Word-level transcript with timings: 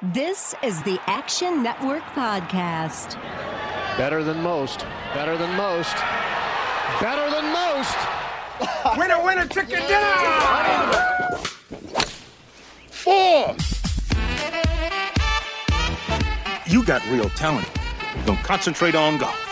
This 0.00 0.54
is 0.62 0.80
the 0.84 1.00
Action 1.08 1.60
Network 1.60 2.04
Podcast. 2.14 3.20
Better 3.96 4.22
than 4.22 4.40
most. 4.40 4.86
Better 5.12 5.36
than 5.36 5.52
most. 5.56 5.96
Better 7.00 7.28
than 7.28 7.52
most. 7.52 7.96
winner, 8.96 9.20
winner, 9.24 9.48
chicken 9.48 9.82
dinner! 9.88 10.14
Four. 12.90 13.56
You 16.68 16.84
got 16.84 17.04
real 17.10 17.28
talent. 17.30 17.68
Don't 18.24 18.38
concentrate 18.44 18.94
on 18.94 19.18
golf. 19.18 19.47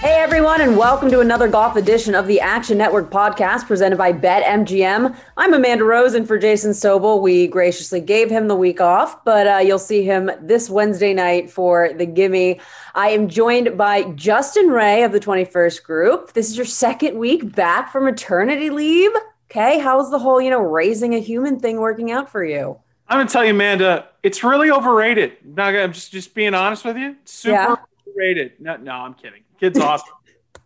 Hey 0.00 0.14
everyone, 0.14 0.62
and 0.62 0.78
welcome 0.78 1.10
to 1.10 1.20
another 1.20 1.46
golf 1.46 1.76
edition 1.76 2.14
of 2.14 2.26
the 2.26 2.40
Action 2.40 2.78
Network 2.78 3.10
podcast 3.10 3.66
presented 3.66 3.98
by 3.98 4.14
BetMGM. 4.14 5.14
I'm 5.36 5.52
Amanda 5.52 5.84
Rosen 5.84 6.24
for 6.24 6.38
Jason 6.38 6.70
Sobel. 6.70 7.20
We 7.20 7.46
graciously 7.46 8.00
gave 8.00 8.30
him 8.30 8.48
the 8.48 8.56
week 8.56 8.80
off, 8.80 9.22
but 9.26 9.46
uh, 9.46 9.58
you'll 9.58 9.78
see 9.78 10.02
him 10.02 10.30
this 10.40 10.70
Wednesday 10.70 11.12
night 11.12 11.50
for 11.50 11.92
the 11.92 12.06
Gimme. 12.06 12.58
I 12.94 13.10
am 13.10 13.28
joined 13.28 13.76
by 13.76 14.04
Justin 14.12 14.68
Ray 14.68 15.02
of 15.02 15.12
the 15.12 15.20
21st 15.20 15.82
Group. 15.82 16.32
This 16.32 16.48
is 16.48 16.56
your 16.56 16.64
second 16.64 17.18
week 17.18 17.54
back 17.54 17.92
from 17.92 18.06
maternity 18.06 18.70
leave. 18.70 19.12
Okay, 19.50 19.80
how's 19.80 20.10
the 20.10 20.18
whole, 20.18 20.40
you 20.40 20.48
know, 20.48 20.62
raising 20.62 21.14
a 21.14 21.20
human 21.20 21.60
thing 21.60 21.78
working 21.78 22.10
out 22.10 22.30
for 22.30 22.42
you? 22.42 22.78
I'm 23.06 23.18
gonna 23.18 23.28
tell 23.28 23.44
you, 23.44 23.50
Amanda, 23.50 24.08
it's 24.22 24.42
really 24.42 24.70
overrated. 24.70 25.32
I'm 25.58 25.92
just 25.92 26.10
just 26.10 26.34
being 26.34 26.54
honest 26.54 26.86
with 26.86 26.96
you. 26.96 27.16
Super 27.26 27.52
yeah. 27.52 27.76
overrated. 28.08 28.52
No, 28.60 28.78
no, 28.78 28.92
I'm 28.92 29.12
kidding. 29.12 29.42
Kid's 29.60 29.78
awesome. 29.78 30.14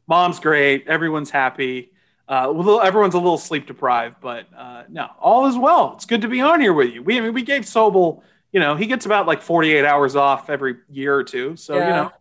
Mom's 0.06 0.38
great. 0.38 0.86
Everyone's 0.86 1.30
happy. 1.30 1.90
Uh, 2.26 2.50
well, 2.54 2.80
everyone's 2.80 3.14
a 3.14 3.18
little 3.18 3.36
sleep 3.36 3.66
deprived, 3.66 4.16
but 4.20 4.46
uh, 4.56 4.84
no, 4.88 5.08
all 5.20 5.46
is 5.46 5.58
well. 5.58 5.92
It's 5.94 6.06
good 6.06 6.22
to 6.22 6.28
be 6.28 6.40
on 6.40 6.60
here 6.60 6.72
with 6.72 6.92
you. 6.92 7.02
We 7.02 7.18
I 7.18 7.20
mean, 7.20 7.34
we 7.34 7.42
gave 7.42 7.62
Sobel, 7.62 8.22
you 8.52 8.60
know, 8.60 8.76
he 8.76 8.86
gets 8.86 9.04
about 9.04 9.26
like 9.26 9.42
48 9.42 9.84
hours 9.84 10.16
off 10.16 10.48
every 10.48 10.76
year 10.90 11.14
or 11.14 11.24
two. 11.24 11.56
So, 11.56 11.76
yeah. 11.76 11.86
you 11.86 11.92
know, 11.92 12.12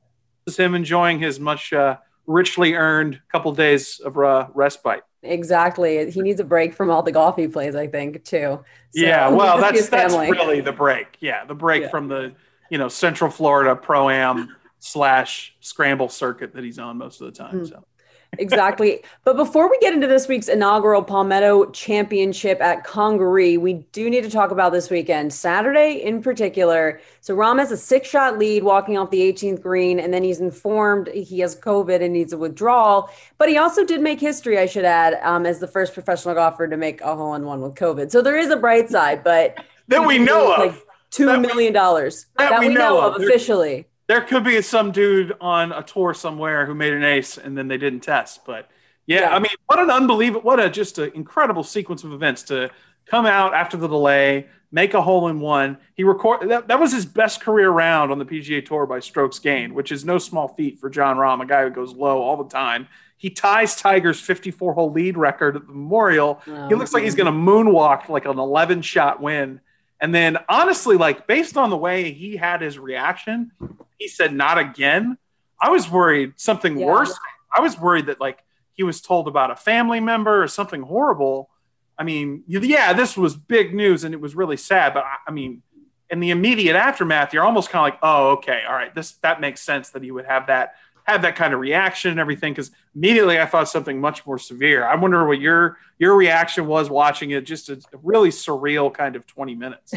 just 0.46 0.60
him 0.60 0.76
enjoying 0.76 1.20
his 1.20 1.40
much 1.40 1.72
uh, 1.72 1.98
richly 2.26 2.74
earned 2.74 3.22
couple 3.32 3.54
days 3.54 4.02
of 4.02 4.18
uh, 4.18 4.48
respite. 4.54 5.04
Exactly. 5.22 6.12
He 6.12 6.22
needs 6.22 6.42
a 6.42 6.44
break 6.44 6.74
from 6.74 6.90
all 6.90 7.02
the 7.02 7.14
golf 7.14 7.38
he 7.38 7.48
plays, 7.48 7.76
I 7.76 7.88
think, 7.88 8.26
too. 8.26 8.60
So, 8.60 8.66
yeah, 8.94 9.30
well, 9.30 9.58
that's 9.58 9.88
that's 9.88 10.14
really 10.14 10.60
the 10.60 10.74
break. 10.74 11.18
Yeah, 11.22 11.46
the 11.46 11.56
break 11.56 11.84
yeah. 11.84 11.90
from 11.90 12.10
the, 12.10 12.34
you 12.70 12.78
know, 12.78 12.90
Central 12.90 13.30
Florida 13.30 13.74
Pro 13.74 14.10
Am 14.10 14.54
slash 14.84 15.56
scramble 15.62 16.10
circuit 16.10 16.54
that 16.54 16.64
he's 16.64 16.78
on 16.78 16.98
most 16.98 17.22
of 17.22 17.28
the 17.28 17.32
time. 17.32 17.62
Mm. 17.62 17.70
So 17.70 17.86
exactly. 18.38 19.02
But 19.24 19.38
before 19.38 19.70
we 19.70 19.78
get 19.80 19.94
into 19.94 20.08
this 20.08 20.28
week's 20.28 20.50
inaugural 20.50 21.02
Palmetto 21.02 21.72
Championship 21.72 22.60
at 22.60 22.84
Congaree, 22.84 23.58
we 23.58 23.74
do 23.94 24.10
need 24.10 24.26
to 24.26 24.30
talk 24.30 24.52
about 24.52 24.74
this 24.74 24.90
weekend, 24.90 25.32
Saturday 25.32 26.02
in 26.04 26.22
particular. 26.22 27.00
So 27.22 27.34
Rahm 27.34 27.60
has 27.60 27.72
a 27.72 27.78
six 27.78 28.10
shot 28.10 28.38
lead 28.38 28.64
walking 28.64 28.98
off 28.98 29.10
the 29.10 29.22
18th 29.22 29.62
green, 29.62 30.02
and 30.02 30.14
then 30.14 30.22
he's 30.22 30.42
informed 30.42 31.08
he 31.08 31.40
has 31.40 31.56
COVID 31.56 32.04
and 32.04 32.12
needs 32.12 32.34
a 32.34 32.38
withdrawal. 32.38 33.10
But 33.38 33.48
he 33.48 33.58
also 33.58 33.86
did 33.86 34.02
make 34.02 34.20
history, 34.20 34.60
I 34.60 34.66
should 34.66 34.86
add, 34.86 35.18
um, 35.24 35.46
as 35.46 35.60
the 35.60 35.68
first 35.68 35.94
professional 35.94 36.36
golfer 36.36 36.68
to 36.68 36.76
make 36.76 37.00
a 37.00 37.16
hole 37.16 37.36
in 37.36 37.46
one 37.46 37.62
with 37.62 37.76
COVID. 37.76 38.12
So 38.12 38.22
there 38.22 38.38
is 38.38 38.50
a 38.50 38.58
bright 38.58 38.90
side, 38.90 39.24
but 39.24 39.64
that 39.88 40.06
we 40.06 40.18
know 40.20 40.54
of. 40.54 40.60
Like 40.60 40.88
$2 41.14 41.42
million 41.42 41.74
that, 41.74 42.26
that, 42.38 42.60
we, 42.60 42.70
know, 42.70 42.74
know 42.74 43.02
of 43.02 43.22
officially 43.22 43.86
there 44.14 44.22
could 44.22 44.44
be 44.44 44.62
some 44.62 44.92
dude 44.92 45.36
on 45.42 45.72
a 45.72 45.82
tour 45.82 46.14
somewhere 46.14 46.68
who 46.68 46.76
made 46.76 46.94
an 46.94 47.04
ace 47.04 47.40
and 47.40 47.58
then 47.58 47.68
they 47.68 47.80
didn't 47.80 48.02
test. 48.02 48.46
But 48.46 48.70
yeah, 49.08 49.22
yeah. 49.22 49.36
I 49.36 49.40
mean, 49.40 49.52
what 49.66 49.80
an 49.80 49.90
unbelievable, 49.90 50.42
what 50.42 50.60
a 50.60 50.70
just 50.70 51.00
an 51.00 51.12
incredible 51.16 51.64
sequence 51.64 52.04
of 52.04 52.14
events 52.14 52.44
to 52.44 52.70
come 53.08 53.26
out 53.26 53.56
after 53.56 53.76
the 53.76 53.88
delay, 53.88 54.48
make 54.72 54.94
a 54.94 55.02
hole 55.02 55.30
in 55.30 55.40
one. 55.40 55.80
He 55.96 56.04
record 56.04 56.48
that, 56.50 56.68
that 56.68 56.80
was 56.80 56.94
his 56.94 57.08
best 57.08 57.42
career 57.42 57.72
round 57.72 58.12
on 58.12 58.20
the 58.20 58.26
PGA 58.26 58.64
Tour 58.64 58.86
by 58.86 59.00
strokes 59.00 59.40
gained, 59.40 59.74
which 59.74 59.92
is 59.92 60.06
no 60.06 60.20
small 60.20 60.48
feat 60.50 60.80
for 60.80 60.92
Jon 60.92 61.18
Rahm, 61.18 61.42
a 61.42 61.48
guy 61.48 61.64
who 61.64 61.72
goes 61.72 61.94
low 61.94 62.22
all 62.22 62.38
the 62.44 62.50
time. 62.50 62.88
He 63.18 63.32
ties 63.32 63.76
Tiger's 63.76 64.20
54 64.20 64.74
hole 64.74 64.92
lead 64.92 65.18
record 65.18 65.56
at 65.56 65.66
the 65.66 65.74
Memorial. 65.74 66.40
Oh, 66.46 66.68
he 66.68 66.76
looks 66.76 66.94
man. 66.94 67.00
like 67.00 67.04
he's 67.06 67.16
going 67.16 67.34
to 67.34 67.52
moonwalk 67.52 68.10
like 68.10 68.26
an 68.26 68.38
11 68.38 68.84
shot 68.84 69.22
win. 69.22 69.60
And 70.00 70.14
then, 70.14 70.38
honestly, 70.50 70.98
like 70.98 71.26
based 71.26 71.58
on 71.58 71.72
the 71.72 71.78
way 71.78 72.12
he 72.12 72.36
had 72.36 72.62
his 72.62 72.78
reaction, 72.78 73.52
he 73.98 74.08
said, 74.08 74.34
not 74.34 74.58
again. 74.58 75.18
I 75.62 75.70
was 75.70 75.90
worried 75.90 76.34
something 76.36 76.78
yeah. 76.78 76.86
worse. 76.86 77.18
I 77.56 77.62
was 77.62 77.80
worried 77.80 78.08
that 78.08 78.20
like 78.20 78.44
he 78.74 78.84
was 78.84 79.02
told 79.02 79.28
about 79.28 79.52
a 79.52 79.56
family 79.56 80.00
member 80.00 80.44
or 80.44 80.48
something 80.48 80.82
horrible. 80.82 81.50
I 81.98 82.04
mean, 82.04 82.44
yeah, 82.48 82.94
this 82.94 83.16
was 83.16 83.36
big 83.36 83.74
news 83.74 84.04
and 84.04 84.14
it 84.14 84.20
was 84.20 84.36
really 84.36 84.58
sad. 84.58 84.94
But 84.94 85.06
I, 85.06 85.18
I 85.28 85.32
mean, 85.32 85.62
in 86.10 86.20
the 86.20 86.32
immediate 86.32 86.76
aftermath, 86.76 87.34
you're 87.34 87.46
almost 87.46 87.70
kind 87.70 87.88
of 87.88 87.94
like, 87.94 88.00
oh, 88.04 88.32
okay, 88.34 88.62
all 88.68 88.76
right, 88.76 88.94
this 88.94 89.14
that 89.24 89.42
makes 89.42 89.62
sense 89.62 89.90
that 89.92 90.04
he 90.04 90.12
would 90.12 90.26
have 90.26 90.48
that 90.48 90.76
have 91.06 91.22
that 91.24 91.36
kind 91.36 91.54
of 91.54 91.60
reaction 91.60 92.12
and 92.12 92.20
everything 92.20 92.54
because 92.54 92.72
immediately 92.96 93.40
I 93.40 93.46
thought 93.46 93.70
something 93.70 94.00
much 94.00 94.26
more 94.26 94.38
severe. 94.38 94.86
I 94.86 94.96
wonder 94.96 95.26
what 95.26 95.40
your 95.40 95.78
your 96.00 96.16
reaction 96.16 96.66
was 96.66 96.90
watching 96.90 97.32
it. 97.32 97.46
Just 97.46 97.70
a 97.70 97.80
really 98.02 98.30
surreal 98.30 98.94
kind 98.94 99.16
of 99.16 99.28
twenty 99.28 99.56
minutes. 99.56 99.94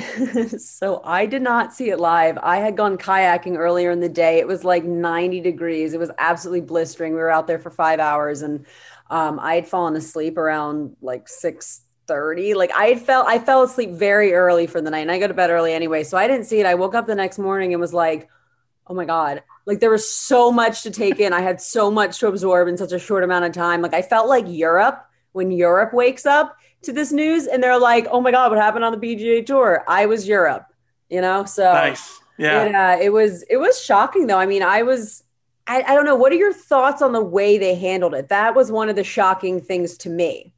so 0.74 1.00
I 1.04 1.26
did 1.26 1.42
not 1.42 1.72
see 1.72 1.90
it 1.90 2.00
live. 2.00 2.38
I 2.38 2.58
had 2.58 2.76
gone 2.76 2.98
kayaking 2.98 3.56
earlier 3.56 3.90
in 3.90 4.00
the 4.00 4.08
day. 4.08 4.38
It 4.38 4.46
was 4.46 4.64
like 4.64 4.84
ninety 4.84 5.40
degrees. 5.40 5.94
It 5.94 6.00
was 6.00 6.10
absolutely 6.18 6.62
blistering. 6.62 7.12
We 7.12 7.20
were 7.20 7.30
out 7.30 7.46
there 7.46 7.58
for 7.58 7.70
five 7.70 8.00
hours, 8.00 8.42
and 8.42 8.66
um, 9.10 9.38
I 9.38 9.54
had 9.54 9.68
fallen 9.68 9.94
asleep 9.96 10.36
around 10.36 10.96
like 11.00 11.28
six 11.28 11.82
30 12.06 12.54
like 12.54 12.70
i 12.72 12.86
had 12.86 13.10
i 13.26 13.36
fell 13.36 13.64
asleep 13.64 13.90
very 13.90 14.32
early 14.32 14.68
for 14.68 14.80
the 14.80 14.90
night 14.90 15.00
and 15.00 15.10
i 15.10 15.18
go 15.18 15.26
to 15.26 15.34
bed 15.34 15.50
early 15.50 15.72
anyway 15.72 16.04
so 16.04 16.16
i 16.16 16.28
didn't 16.28 16.44
see 16.46 16.60
it 16.60 16.64
i 16.66 16.72
woke 16.72 16.94
up 16.94 17.04
the 17.04 17.14
next 17.16 17.36
morning 17.36 17.72
and 17.72 17.80
was 17.80 17.92
like 17.92 18.28
oh 18.86 18.94
my 18.94 19.04
god 19.04 19.42
like 19.66 19.80
there 19.80 19.90
was 19.90 20.08
so 20.08 20.50
much 20.50 20.82
to 20.84 20.90
take 20.90 21.18
in. 21.18 21.32
I 21.32 21.40
had 21.40 21.60
so 21.60 21.90
much 21.90 22.20
to 22.20 22.28
absorb 22.28 22.68
in 22.68 22.76
such 22.76 22.92
a 22.92 22.98
short 22.98 23.24
amount 23.24 23.44
of 23.44 23.52
time. 23.52 23.82
Like 23.82 23.94
i 23.94 24.02
felt 24.02 24.28
like 24.28 24.44
europe 24.48 25.04
when 25.32 25.50
europe 25.50 25.92
wakes 25.92 26.24
up 26.24 26.56
to 26.82 26.92
this 26.92 27.12
news 27.12 27.46
and 27.46 27.62
they're 27.62 27.78
like 27.78 28.06
oh 28.10 28.20
my 28.20 28.30
god 28.30 28.50
what 28.50 28.60
happened 28.60 28.84
on 28.84 28.98
the 28.98 28.98
pga 28.98 29.44
tour? 29.44 29.84
I 29.86 30.06
was 30.06 30.26
europe 30.26 30.66
you 31.08 31.20
know? 31.20 31.44
So 31.44 31.64
nice. 31.64 32.20
Yeah. 32.38 32.64
it, 32.64 32.74
uh, 32.74 33.02
it 33.02 33.10
was 33.10 33.42
it 33.50 33.56
was 33.56 33.82
shocking 33.82 34.26
though. 34.26 34.38
I 34.38 34.46
mean 34.46 34.62
i 34.62 34.82
was 34.82 35.22
I, 35.68 35.82
I 35.82 35.94
don't 35.96 36.04
know. 36.04 36.14
What 36.14 36.30
are 36.30 36.36
your 36.36 36.52
thoughts 36.52 37.02
on 37.02 37.10
the 37.10 37.20
way 37.20 37.58
they 37.58 37.74
handled 37.74 38.14
it? 38.14 38.28
That 38.28 38.54
was 38.54 38.70
one 38.70 38.88
of 38.88 38.94
the 38.94 39.02
shocking 39.02 39.60
things 39.60 39.96
to 39.98 40.08
me. 40.08 40.52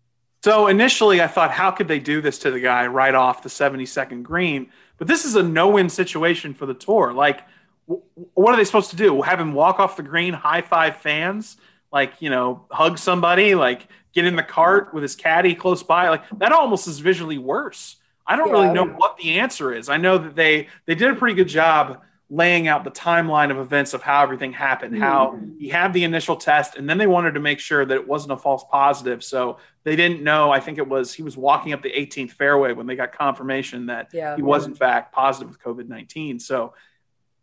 So 0.45 0.67
initially 0.67 1.21
i 1.23 1.27
thought 1.27 1.51
how 1.51 1.71
could 1.71 1.89
they 1.89 1.99
do 1.99 2.21
this 2.21 2.39
to 2.41 2.51
the 2.51 2.61
guy 2.61 2.87
right 2.87 3.15
off 3.15 3.43
the 3.43 3.49
72nd 3.49 4.23
green? 4.23 4.71
But 4.99 5.07
this 5.07 5.25
is 5.25 5.37
a 5.37 5.43
no-win 5.43 5.89
situation 5.89 6.55
for 6.55 6.67
the 6.67 6.75
tour. 6.75 7.13
Like 7.13 7.43
what 7.89 8.53
are 8.53 8.57
they 8.57 8.65
supposed 8.65 8.91
to 8.91 8.97
do? 8.97 9.23
Have 9.23 9.41
him 9.41 9.55
walk 9.55 9.81
off 9.81 9.97
the 9.97 10.03
green, 10.03 10.35
high 10.35 10.61
five 10.61 10.99
fans, 10.99 11.57
like 11.93 12.21
you 12.21 12.31
know, 12.31 12.67
hug 12.71 12.99
somebody, 12.99 13.55
like 13.55 13.89
get 14.13 14.25
in 14.25 14.37
the 14.37 14.43
cart 14.43 14.93
with 14.93 15.03
his 15.03 15.17
caddy 15.17 15.55
close 15.55 15.83
by. 15.83 16.09
Like 16.09 16.25
that 16.39 16.53
almost 16.53 16.87
is 16.87 16.99
visually 16.99 17.39
worse. 17.39 17.97
I 18.27 18.37
don't 18.37 18.49
yeah, 18.49 18.53
really 18.53 18.75
know 18.75 18.85
what 18.85 19.17
the 19.17 19.39
answer 19.39 19.73
is. 19.73 19.89
I 19.89 19.97
know 19.97 20.19
that 20.19 20.37
they 20.37 20.69
they 20.87 20.95
did 20.95 21.11
a 21.11 21.15
pretty 21.15 21.35
good 21.35 21.49
job 21.49 22.03
laying 22.31 22.69
out 22.69 22.85
the 22.85 22.91
timeline 22.91 23.51
of 23.51 23.57
events 23.57 23.95
of 23.95 24.03
how 24.03 24.23
everything 24.23 24.53
happened, 24.53 24.93
mm-hmm. 24.93 25.03
how 25.03 25.39
he 25.59 25.69
had 25.69 25.95
the 25.95 26.05
initial 26.05 26.37
test, 26.37 26.77
and 26.77 26.89
then 26.89 26.99
they 26.99 27.07
wanted 27.07 27.33
to 27.33 27.41
make 27.41 27.59
sure 27.59 27.87
that 27.87 27.95
it 27.95 28.07
wasn't 28.07 28.31
a 28.31 28.37
false 28.37 28.65
positive. 28.71 29.25
So 29.25 29.57
they 29.85 29.97
didn't 29.97 30.23
know. 30.23 30.51
I 30.51 30.61
think 30.61 30.77
it 30.77 30.87
was 30.87 31.15
he 31.15 31.23
was 31.23 31.39
walking 31.39 31.73
up 31.73 31.81
the 31.81 31.91
18th 31.91 32.33
fairway 32.33 32.75
when 32.75 32.87
they 32.87 32.97
got 32.97 33.13
confirmation 33.13 33.87
that 33.87 34.11
yeah, 34.13 34.37
he 34.37 34.43
was 34.43 34.67
in 34.67 34.75
fact 34.75 35.15
positive 35.15 35.49
with 35.49 35.61
COVID 35.63 35.89
19. 35.89 36.39
So 36.39 36.75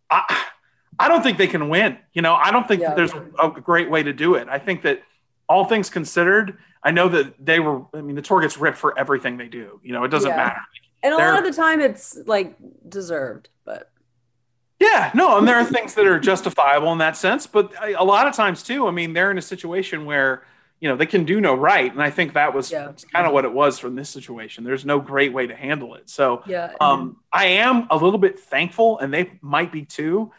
I, 0.09 0.45
I 0.99 1.07
don't 1.07 1.21
think 1.21 1.37
they 1.37 1.47
can 1.47 1.69
win. 1.69 1.97
You 2.13 2.21
know, 2.21 2.33
I 2.35 2.51
don't 2.51 2.67
think 2.67 2.81
yeah. 2.81 2.93
there's 2.93 3.13
a 3.13 3.49
great 3.49 3.89
way 3.89 4.03
to 4.03 4.13
do 4.13 4.35
it. 4.35 4.47
I 4.49 4.59
think 4.59 4.83
that 4.83 5.03
all 5.47 5.65
things 5.65 5.89
considered, 5.89 6.57
I 6.83 6.91
know 6.91 7.09
that 7.09 7.45
they 7.45 7.59
were. 7.59 7.83
I 7.93 8.01
mean, 8.01 8.15
the 8.15 8.21
tour 8.21 8.41
gets 8.41 8.57
ripped 8.57 8.77
for 8.77 8.97
everything 8.97 9.37
they 9.37 9.47
do. 9.47 9.79
You 9.83 9.93
know, 9.93 10.03
it 10.03 10.09
doesn't 10.09 10.29
yeah. 10.29 10.37
matter. 10.37 10.61
And 11.03 11.13
a 11.13 11.17
They're, 11.17 11.33
lot 11.33 11.45
of 11.45 11.45
the 11.45 11.61
time, 11.61 11.81
it's 11.81 12.17
like 12.25 12.55
deserved, 12.87 13.49
but. 13.63 13.91
Yeah, 14.79 15.11
no, 15.13 15.37
and 15.37 15.47
there 15.47 15.55
are 15.55 15.63
things 15.63 15.93
that 15.93 16.05
are 16.05 16.19
justifiable 16.19 16.91
in 16.91 16.97
that 16.97 17.15
sense, 17.15 17.47
but 17.47 17.71
a 17.81 18.03
lot 18.03 18.27
of 18.27 18.33
times 18.33 18.61
too. 18.61 18.87
I 18.87 18.91
mean, 18.91 19.13
they're 19.13 19.31
in 19.31 19.37
a 19.37 19.41
situation 19.41 20.03
where 20.05 20.43
you 20.79 20.89
know 20.89 20.95
they 20.95 21.05
can 21.05 21.25
do 21.25 21.39
no 21.41 21.53
right, 21.55 21.91
and 21.91 22.01
I 22.01 22.09
think 22.09 22.33
that 22.33 22.53
was 22.53 22.71
yeah. 22.71 22.91
kind 23.11 23.25
of 23.25 23.33
what 23.33 23.45
it 23.45 23.53
was 23.53 23.79
from 23.79 23.95
this 23.95 24.09
situation. 24.09 24.63
There's 24.63 24.85
no 24.85 24.99
great 24.99 25.33
way 25.33 25.47
to 25.47 25.55
handle 25.55 25.95
it. 25.95 26.09
So, 26.09 26.43
yeah, 26.45 26.73
um, 26.79 27.17
I 27.31 27.45
am 27.45 27.87
a 27.89 27.95
little 27.95 28.19
bit 28.19 28.39
thankful, 28.39 28.99
and 28.99 29.13
they 29.13 29.31
might 29.41 29.71
be 29.71 29.85
too, 29.85 30.31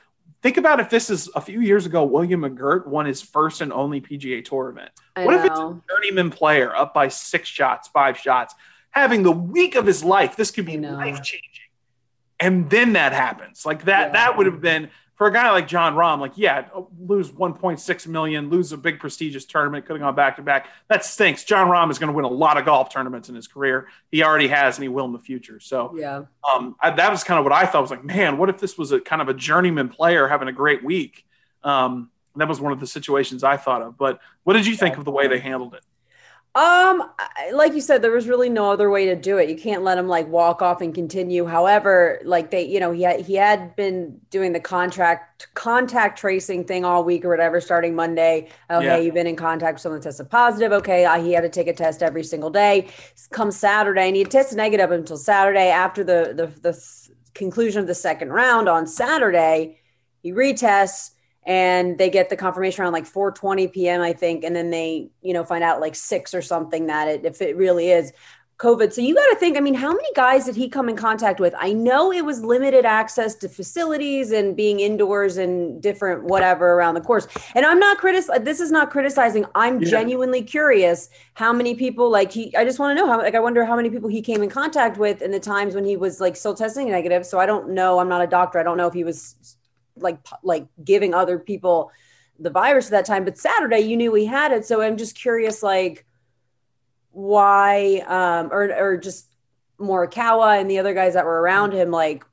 Think 0.47 0.59
about 0.59 0.79
if 0.79 0.91
this 0.91 1.11
is 1.11 1.29
a 1.35 1.41
few 1.41 1.61
years 1.61 1.87
ago, 1.87 2.05
William 2.05 2.43
McGirt 2.43 2.87
won 2.87 3.07
his 3.07 3.21
first 3.21 3.61
and 3.63 3.73
only 3.73 4.01
PGA 4.01 4.45
Tour 4.45 4.69
event. 4.69 4.91
I 5.17 5.25
what 5.25 5.33
know. 5.33 5.39
if 5.39 5.45
it's 5.47 5.59
a 5.59 5.83
journeyman 5.91 6.31
player 6.31 6.73
up 6.73 6.95
by 6.95 7.09
six 7.09 7.49
shots, 7.49 7.89
five 7.89 8.17
shots, 8.17 8.55
having 8.91 9.25
the 9.25 9.33
week 9.33 9.75
of 9.75 9.87
his 9.87 10.05
life? 10.05 10.37
This 10.37 10.53
could 10.53 10.67
be 10.67 10.79
life 10.79 11.21
changing. 11.23 11.51
And 12.39 12.71
then 12.71 12.93
that 12.93 13.13
happens. 13.13 13.67
Like 13.67 13.87
that, 13.87 14.09
yeah. 14.09 14.13
that 14.13 14.37
would 14.37 14.47
have 14.47 14.61
been 14.61 14.91
for 15.17 15.27
a 15.27 15.33
guy 15.33 15.51
like 15.51 15.67
Jon 15.67 15.95
Rahm, 15.95 16.21
like 16.21 16.33
yeah, 16.37 16.69
lose 16.99 17.31
1.6 17.31 18.07
million, 18.07 18.51
lose 18.51 18.73
a 18.73 18.77
big 18.77 19.01
prestigious 19.01 19.47
tournament, 19.47 19.87
could 19.87 19.95
have 19.95 20.03
gone 20.03 20.15
back 20.15 20.37
to 20.37 20.43
back. 20.43 20.69
That 20.89 21.05
stinks. 21.05 21.45
Jon 21.45 21.69
Rahm 21.69 21.91
is 21.91 21.99
going 21.99 22.09
to 22.09 22.15
win 22.15 22.27
a 22.27 22.29
lot 22.29 22.59
of 22.59 22.67
golf 22.67 22.93
tournaments 22.93 23.29
in 23.31 23.35
his 23.35 23.49
career. 23.49 23.89
He 24.11 24.23
already 24.23 24.49
has, 24.49 24.77
and 24.77 24.83
he 24.83 24.89
will 24.89 25.07
in 25.07 25.13
the 25.13 25.19
future. 25.19 25.59
So 25.59 25.95
yeah, 25.97 26.25
um, 26.49 26.77
I, 26.81 26.91
that 26.91 27.11
was 27.11 27.25
kind 27.25 27.39
of 27.39 27.45
what 27.45 27.53
I 27.53 27.65
thought. 27.65 27.79
I 27.79 27.81
was 27.81 27.91
like, 27.91 28.05
man, 28.05 28.37
what 28.37 28.51
if 28.51 28.59
this 28.59 28.77
was 28.77 28.93
a 28.93 29.01
kind 29.01 29.23
of 29.23 29.29
a 29.29 29.35
journeyman 29.35 29.89
player 29.89 30.29
having 30.29 30.49
a 30.49 30.53
great 30.53 30.85
week? 30.85 31.27
Um, 31.65 32.11
that 32.37 32.49
was 32.49 32.61
one 32.61 32.73
of 32.73 32.81
the 32.81 32.87
situations 32.87 33.43
I 33.43 33.57
thought 33.57 33.81
of. 33.81 33.97
But 33.97 34.21
what 34.45 34.53
did 34.53 34.67
you 34.67 34.77
think 34.77 34.99
of 34.99 35.05
the 35.05 35.11
way 35.11 35.27
they 35.29 35.39
handled 35.39 35.75
it? 35.75 35.83
Um, 36.57 37.11
like 37.53 37.75
you 37.75 37.83
said, 37.83 38.01
there 38.01 38.13
was 38.13 38.29
really 38.29 38.49
no 38.49 38.71
other 38.71 38.89
way 38.89 39.05
to 39.05 39.15
do 39.15 39.37
it. 39.37 39.51
You 39.51 39.57
can't 39.57 39.83
let 39.83 39.99
him 39.99 40.09
like 40.09 40.27
walk 40.29 40.63
off 40.63 40.81
and 40.81 40.95
continue. 40.95 41.45
However, 41.45 42.19
like 42.25 42.51
they, 42.51 42.65
you 42.65 42.81
know, 42.81 42.93
he 42.93 43.03
had, 43.03 43.21
he 43.21 43.35
had 43.35 43.77
been 43.77 44.19
doing 44.31 44.55
the 44.55 44.61
contract 44.61 45.49
contact 45.53 46.19
tracing 46.19 46.65
thing 46.65 46.83
all 46.83 47.05
week 47.05 47.27
or 47.27 47.29
whatever, 47.29 47.61
starting 47.61 47.95
Monday. 47.95 48.49
Okay, 48.71 48.87
yeah. 48.87 48.97
you've 48.97 49.13
been 49.13 49.27
in 49.27 49.37
contact 49.37 49.75
with 49.75 49.83
someone 49.83 50.01
tested 50.01 50.31
positive. 50.31 50.73
Okay, 50.73 51.05
uh, 51.05 51.23
he 51.23 51.33
had 51.33 51.43
to 51.43 51.51
take 51.51 51.67
a 51.67 51.75
test 51.75 52.03
every 52.03 52.25
single 52.25 52.49
day. 52.49 52.89
Come 53.33 53.51
Saturday, 53.51 54.07
and 54.07 54.17
he 54.17 54.25
tested 54.25 54.57
negative 54.57 54.93
until 54.93 55.19
Saturday. 55.19 55.69
After 55.69 56.03
the 56.03 56.33
the, 56.35 56.47
the 56.63 57.09
conclusion 57.35 57.83
of 57.83 57.87
the 57.87 57.95
second 57.95 58.31
round 58.31 58.67
on 58.67 58.87
Saturday, 58.87 59.79
he 60.23 60.33
retests 60.33 61.11
and 61.47 61.97
they 61.97 62.11
get 62.11 62.29
the 62.29 62.37
confirmation 62.37 62.83
around 62.83 62.93
like 62.93 63.05
4:20 63.05 63.73
p.m. 63.73 64.01
I 64.03 64.13
think, 64.13 64.45
and 64.45 64.55
then 64.55 64.71
they 64.71 65.09
you 65.23 65.33
know 65.33 65.45
find 65.45 65.65
out 65.65 65.81
like 65.81 65.95
six 65.95 66.35
or 66.35 66.43
something 66.43 66.87
that 66.87 67.09
it 67.09 67.25
if 67.25 67.41
it 67.41 67.57
really 67.57 67.91
is 67.91 68.13
COVID. 68.59 68.91
So 68.93 69.03
you 69.03 69.15
got 69.15 69.27
to 69.27 69.37
think. 69.37 69.57
I 69.57 69.61
mean, 69.61 69.75
how 69.75 69.93
many 69.93 70.09
guys 70.15 70.47
did 70.47 70.57
he 70.57 70.69
come 70.69 70.89
in 70.89 70.97
contact 70.97 71.41
with? 71.41 71.55
I 71.59 71.73
know 71.75 72.11
it 72.11 72.25
was 72.25 72.43
limited 72.43 72.87
access 72.87 73.35
to 73.37 73.49
facilities 73.51 74.33
and 74.33 74.57
being 74.57 74.81
indoors 74.81 75.37
and 75.37 75.81
different 75.83 76.25
whatever 76.25 76.73
around 76.73 76.95
the 76.95 77.03
course. 77.03 77.29
And 77.55 77.67
I'm 77.67 77.79
not 77.79 77.99
critic. 77.99 78.25
This 78.43 78.61
is 78.61 78.71
not 78.71 78.91
criticizing. 78.91 79.45
I'm 79.55 79.81
yeah. 79.83 79.91
genuinely 79.91 80.43
curious 80.43 81.11
how 81.35 81.53
many 81.53 81.75
people 81.75 82.11
like 82.11 82.33
he. 82.33 82.55
I 82.57 82.65
just 82.65 82.79
want 82.79 82.97
to 82.97 83.03
know 83.03 83.11
how. 83.11 83.19
Like 83.19 83.35
I 83.35 83.41
wonder 83.41 83.65
how 83.65 83.77
many 83.77 83.91
people 83.91 84.09
he 84.09 84.23
came 84.23 84.43
in 84.43 84.49
contact 84.49 84.97
with 84.97 85.21
in 85.21 85.31
the 85.33 85.41
times 85.41 85.75
when 85.75 85.85
he 85.85 85.99
was 85.99 86.19
like 86.19 86.35
still 86.35 86.55
testing 86.55 86.89
negative. 86.89 87.27
So 87.27 87.39
I 87.39 87.45
don't 87.45 87.71
know. 87.71 87.99
I'm 87.99 88.09
not 88.09 88.23
a 88.23 88.27
doctor. 88.27 88.59
I 88.59 88.63
don't 88.63 88.79
know 88.79 88.87
if 88.87 88.95
he 88.95 89.05
was 89.05 89.57
like 89.97 90.19
like 90.43 90.67
giving 90.83 91.15
other 91.15 91.39
people 91.39 91.91
the 92.39 92.51
virus 92.51 92.87
at 92.87 92.91
that 92.91 93.07
time 93.07 93.25
but 93.25 93.39
saturday 93.39 93.81
you 93.81 93.97
knew 93.97 94.13
we 94.13 94.25
had 94.25 94.53
it. 94.53 94.65
So 94.67 94.83
i'm 94.83 94.97
just 94.97 95.19
curious 95.19 95.63
like 95.63 96.07
why 97.13 98.05
um 98.07 98.53
or 98.53 98.75
or 98.75 98.97
just 98.97 99.31
morikawa 99.81 100.61
and 100.61 100.71
the 100.71 100.79
other 100.79 100.95
guys 100.95 101.15
that 101.15 101.25
were 101.25 101.41
around 101.41 101.73
him 101.73 101.91
like 101.91 102.25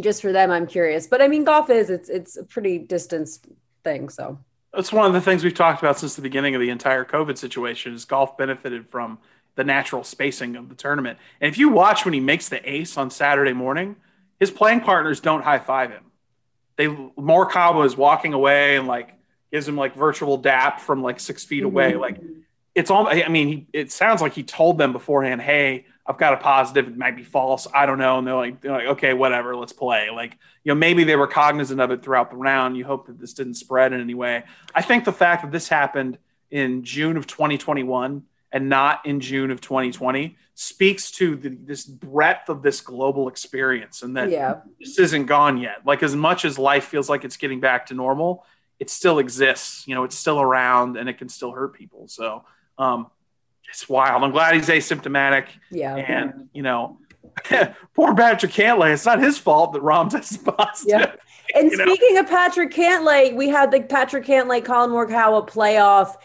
just 0.00 0.22
for 0.22 0.32
them 0.32 0.50
i'm 0.50 0.66
curious. 0.66 1.06
But 1.06 1.22
i 1.22 1.28
mean 1.28 1.44
golf 1.44 1.70
is 1.70 1.90
it's 1.90 2.08
it's 2.08 2.36
a 2.36 2.44
pretty 2.44 2.78
distance 2.78 3.40
thing 3.84 4.08
so. 4.08 4.38
That's 4.72 4.92
one 4.92 5.04
of 5.04 5.12
the 5.12 5.20
things 5.20 5.42
we've 5.42 5.52
talked 5.52 5.82
about 5.82 5.98
since 5.98 6.14
the 6.14 6.22
beginning 6.22 6.54
of 6.54 6.60
the 6.60 6.70
entire 6.70 7.04
covid 7.04 7.36
situation 7.36 7.92
is 7.92 8.04
golf 8.04 8.38
benefited 8.38 8.88
from 8.88 9.18
the 9.56 9.64
natural 9.64 10.04
spacing 10.04 10.54
of 10.54 10.68
the 10.68 10.76
tournament. 10.76 11.18
And 11.40 11.48
if 11.50 11.58
you 11.58 11.68
watch 11.70 12.04
when 12.04 12.14
he 12.14 12.20
makes 12.20 12.48
the 12.48 12.70
ace 12.70 12.96
on 12.96 13.10
saturday 13.10 13.52
morning 13.52 13.96
his 14.38 14.50
playing 14.50 14.80
partners 14.80 15.20
don't 15.20 15.42
high 15.42 15.58
five 15.58 15.90
him 15.90 16.09
they 16.80 16.86
Morikawa 16.86 17.84
is 17.84 17.94
walking 17.94 18.32
away 18.32 18.76
and 18.76 18.88
like 18.88 19.12
gives 19.52 19.68
him 19.68 19.76
like 19.76 19.94
virtual 19.94 20.38
dap 20.38 20.80
from 20.80 21.02
like 21.02 21.20
six 21.20 21.44
feet 21.44 21.62
away. 21.62 21.92
Mm-hmm. 21.92 22.00
Like 22.00 22.20
it's 22.74 22.90
all. 22.90 23.06
I 23.06 23.28
mean, 23.28 23.48
he, 23.48 23.66
it 23.72 23.92
sounds 23.92 24.22
like 24.22 24.32
he 24.32 24.42
told 24.42 24.78
them 24.78 24.92
beforehand, 24.92 25.42
"Hey, 25.42 25.84
I've 26.06 26.16
got 26.16 26.32
a 26.32 26.38
positive. 26.38 26.88
It 26.88 26.96
might 26.96 27.16
be 27.16 27.22
false. 27.22 27.66
I 27.74 27.84
don't 27.84 27.98
know." 27.98 28.16
And 28.16 28.26
they're 28.26 28.34
like, 28.34 28.60
they're 28.62 28.72
like, 28.72 28.86
"Okay, 28.86 29.12
whatever. 29.12 29.54
Let's 29.54 29.74
play." 29.74 30.08
Like 30.10 30.38
you 30.64 30.70
know, 30.70 30.74
maybe 30.74 31.04
they 31.04 31.16
were 31.16 31.26
cognizant 31.26 31.80
of 31.80 31.90
it 31.90 32.02
throughout 32.02 32.30
the 32.30 32.36
round. 32.36 32.78
You 32.78 32.86
hope 32.86 33.08
that 33.08 33.18
this 33.18 33.34
didn't 33.34 33.54
spread 33.54 33.92
in 33.92 34.00
any 34.00 34.14
way. 34.14 34.44
I 34.74 34.80
think 34.80 35.04
the 35.04 35.12
fact 35.12 35.42
that 35.42 35.52
this 35.52 35.68
happened 35.68 36.16
in 36.50 36.82
June 36.82 37.18
of 37.18 37.26
2021 37.26 38.22
and 38.52 38.68
not 38.68 39.04
in 39.06 39.20
June 39.20 39.50
of 39.50 39.60
2020 39.60 40.36
speaks 40.54 41.10
to 41.12 41.36
the, 41.36 41.48
this 41.48 41.84
breadth 41.84 42.48
of 42.48 42.62
this 42.62 42.80
global 42.80 43.28
experience 43.28 44.02
and 44.02 44.16
that 44.16 44.30
yeah. 44.30 44.56
this 44.78 44.98
isn't 44.98 45.26
gone 45.26 45.56
yet. 45.56 45.76
Like 45.86 46.02
as 46.02 46.14
much 46.14 46.44
as 46.44 46.58
life 46.58 46.84
feels 46.84 47.08
like 47.08 47.24
it's 47.24 47.36
getting 47.36 47.60
back 47.60 47.86
to 47.86 47.94
normal, 47.94 48.44
it 48.78 48.90
still 48.90 49.18
exists. 49.18 49.86
You 49.86 49.94
know, 49.94 50.04
it's 50.04 50.16
still 50.16 50.40
around 50.40 50.96
and 50.96 51.08
it 51.08 51.18
can 51.18 51.28
still 51.28 51.52
hurt 51.52 51.74
people. 51.74 52.08
So 52.08 52.44
um, 52.76 53.06
it's 53.68 53.88
wild. 53.88 54.22
I'm 54.22 54.32
glad 54.32 54.54
he's 54.54 54.68
asymptomatic. 54.68 55.46
Yeah. 55.70 55.96
And 55.96 56.48
you 56.52 56.62
know, 56.62 56.98
poor 57.94 58.14
Patrick 58.14 58.52
Cantlay. 58.52 58.92
It's 58.92 59.06
not 59.06 59.22
his 59.22 59.38
fault 59.38 59.72
that 59.72 59.82
Rahm 59.82 60.10
tested 60.10 60.44
positive. 60.44 61.00
Yeah. 61.00 61.14
And 61.54 61.72
speaking 61.72 62.14
know? 62.14 62.20
of 62.20 62.28
Patrick 62.28 62.72
Cantlay, 62.72 63.34
we 63.34 63.48
had 63.48 63.70
the 63.70 63.80
Patrick 63.80 64.24
Cantlay 64.24 64.64
Collin 64.64 64.90
Morikawa 64.90 65.48
playoff 65.48 66.16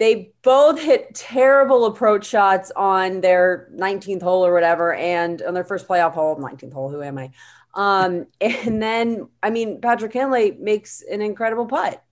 they 0.00 0.32
both 0.40 0.80
hit 0.80 1.14
terrible 1.14 1.84
approach 1.84 2.24
shots 2.24 2.72
on 2.74 3.20
their 3.20 3.68
19th 3.74 4.22
hole 4.22 4.44
or 4.44 4.52
whatever, 4.54 4.94
and 4.94 5.42
on 5.42 5.52
their 5.52 5.62
first 5.62 5.86
playoff 5.86 6.12
hole, 6.12 6.36
19th 6.36 6.72
hole. 6.72 6.88
Who 6.88 7.02
am 7.02 7.18
I? 7.18 7.30
Um, 7.74 8.26
and 8.40 8.82
then, 8.82 9.28
I 9.42 9.50
mean, 9.50 9.80
Patrick 9.82 10.14
Henley 10.14 10.52
makes 10.58 11.02
an 11.02 11.20
incredible 11.20 11.66
putt. 11.66 12.02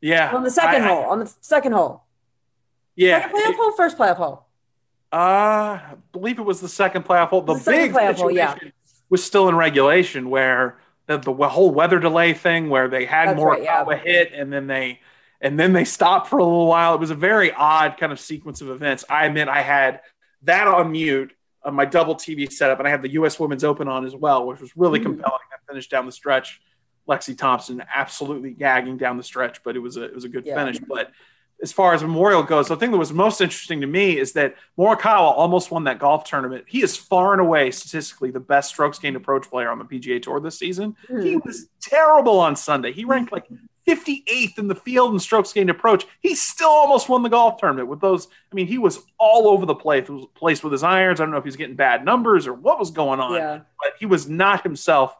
Yeah. 0.00 0.34
On 0.34 0.42
the 0.42 0.50
second 0.50 0.82
I, 0.82 0.88
hole. 0.88 1.04
on 1.04 1.18
the 1.18 1.32
second 1.42 1.72
hole. 1.72 2.04
Yeah. 2.96 3.20
Second 3.20 3.36
playoff 3.36 3.50
it, 3.50 3.56
hole, 3.56 3.72
first 3.72 3.98
playoff 3.98 4.16
hole. 4.16 4.46
Uh, 5.12 5.16
I 5.16 5.94
believe 6.12 6.38
it 6.38 6.44
was 6.44 6.62
the 6.62 6.68
second 6.68 7.04
playoff 7.04 7.28
hole. 7.28 7.42
The, 7.42 7.54
the 7.54 7.70
big 7.70 7.92
playoff 7.92 8.16
hole, 8.16 8.30
yeah. 8.30 8.56
was 9.10 9.22
still 9.22 9.50
in 9.50 9.56
regulation 9.56 10.30
where 10.30 10.78
the, 11.06 11.18
the 11.18 11.32
whole 11.32 11.70
weather 11.70 11.98
delay 11.98 12.32
thing 12.32 12.70
where 12.70 12.88
they 12.88 13.04
had 13.04 13.28
That's 13.28 13.36
more 13.36 13.50
right, 13.50 13.62
yeah. 13.62 13.96
hit 13.98 14.32
and 14.32 14.50
then 14.50 14.66
they 14.66 15.00
and 15.40 15.58
then 15.58 15.72
they 15.72 15.84
stopped 15.84 16.28
for 16.28 16.38
a 16.38 16.44
little 16.44 16.66
while. 16.66 16.94
It 16.94 17.00
was 17.00 17.10
a 17.10 17.16
very 17.16 17.52
odd 17.52 17.96
kind 17.98 18.12
of 18.12 18.20
sequence 18.20 18.60
of 18.60 18.70
events. 18.70 19.04
I 19.08 19.26
admit 19.26 19.48
I 19.48 19.62
had 19.62 20.00
that 20.42 20.66
on 20.66 20.92
mute 20.92 21.32
on 21.64 21.74
my 21.74 21.84
double 21.84 22.14
TV 22.14 22.50
setup, 22.50 22.78
and 22.78 22.86
I 22.86 22.90
had 22.90 23.02
the 23.02 23.12
U.S. 23.12 23.38
Women's 23.40 23.64
Open 23.64 23.88
on 23.88 24.04
as 24.04 24.14
well, 24.14 24.46
which 24.46 24.60
was 24.60 24.76
really 24.76 25.00
mm. 25.00 25.04
compelling. 25.04 25.40
I 25.52 25.72
finished 25.72 25.90
down 25.90 26.06
the 26.06 26.12
stretch. 26.12 26.60
Lexi 27.08 27.36
Thompson 27.36 27.82
absolutely 27.94 28.50
gagging 28.52 28.96
down 28.96 29.16
the 29.16 29.22
stretch, 29.22 29.62
but 29.62 29.76
it 29.76 29.80
was 29.80 29.96
a 29.96 30.04
it 30.04 30.14
was 30.14 30.24
a 30.24 30.28
good 30.28 30.46
yeah. 30.46 30.56
finish. 30.56 30.78
But 30.78 31.10
as 31.62 31.72
far 31.72 31.94
as 31.94 32.02
Memorial 32.02 32.42
goes, 32.42 32.68
the 32.68 32.76
thing 32.76 32.90
that 32.90 32.98
was 32.98 33.12
most 33.12 33.40
interesting 33.40 33.80
to 33.80 33.86
me 33.86 34.18
is 34.18 34.32
that 34.32 34.54
Morikawa 34.78 35.32
almost 35.36 35.70
won 35.70 35.84
that 35.84 35.98
golf 35.98 36.24
tournament. 36.24 36.64
He 36.68 36.82
is 36.82 36.96
far 36.96 37.32
and 37.32 37.40
away 37.40 37.70
statistically 37.70 38.30
the 38.30 38.40
best 38.40 38.70
strokes 38.70 38.98
gained 38.98 39.16
approach 39.16 39.48
player 39.48 39.70
on 39.70 39.78
the 39.78 39.84
PGA 39.84 40.20
Tour 40.20 40.40
this 40.40 40.58
season. 40.58 40.96
Mm. 41.08 41.24
He 41.24 41.36
was 41.36 41.68
terrible 41.80 42.38
on 42.38 42.56
Sunday. 42.56 42.92
He 42.92 43.04
ranked 43.04 43.32
like 43.32 43.46
58th 43.86 44.58
in 44.58 44.68
the 44.68 44.74
field 44.74 45.12
in 45.12 45.18
strokes 45.18 45.52
gained 45.52 45.70
approach. 45.70 46.04
He 46.20 46.34
still 46.34 46.68
almost 46.68 47.08
won 47.08 47.22
the 47.22 47.28
golf 47.28 47.58
tournament 47.58 47.88
with 47.88 48.00
those. 48.00 48.26
I 48.50 48.54
mean, 48.54 48.66
he 48.66 48.78
was 48.78 49.00
all 49.18 49.48
over 49.48 49.66
the 49.66 49.74
place, 49.74 50.08
place 50.34 50.62
with 50.62 50.72
his 50.72 50.82
irons. 50.82 51.20
I 51.20 51.24
don't 51.24 51.32
know 51.32 51.38
if 51.38 51.44
he's 51.44 51.56
getting 51.56 51.76
bad 51.76 52.04
numbers 52.04 52.46
or 52.46 52.54
what 52.54 52.78
was 52.78 52.90
going 52.90 53.20
on, 53.20 53.34
yeah. 53.34 53.60
but 53.80 53.92
he 53.98 54.06
was 54.06 54.28
not 54.28 54.62
himself 54.62 55.16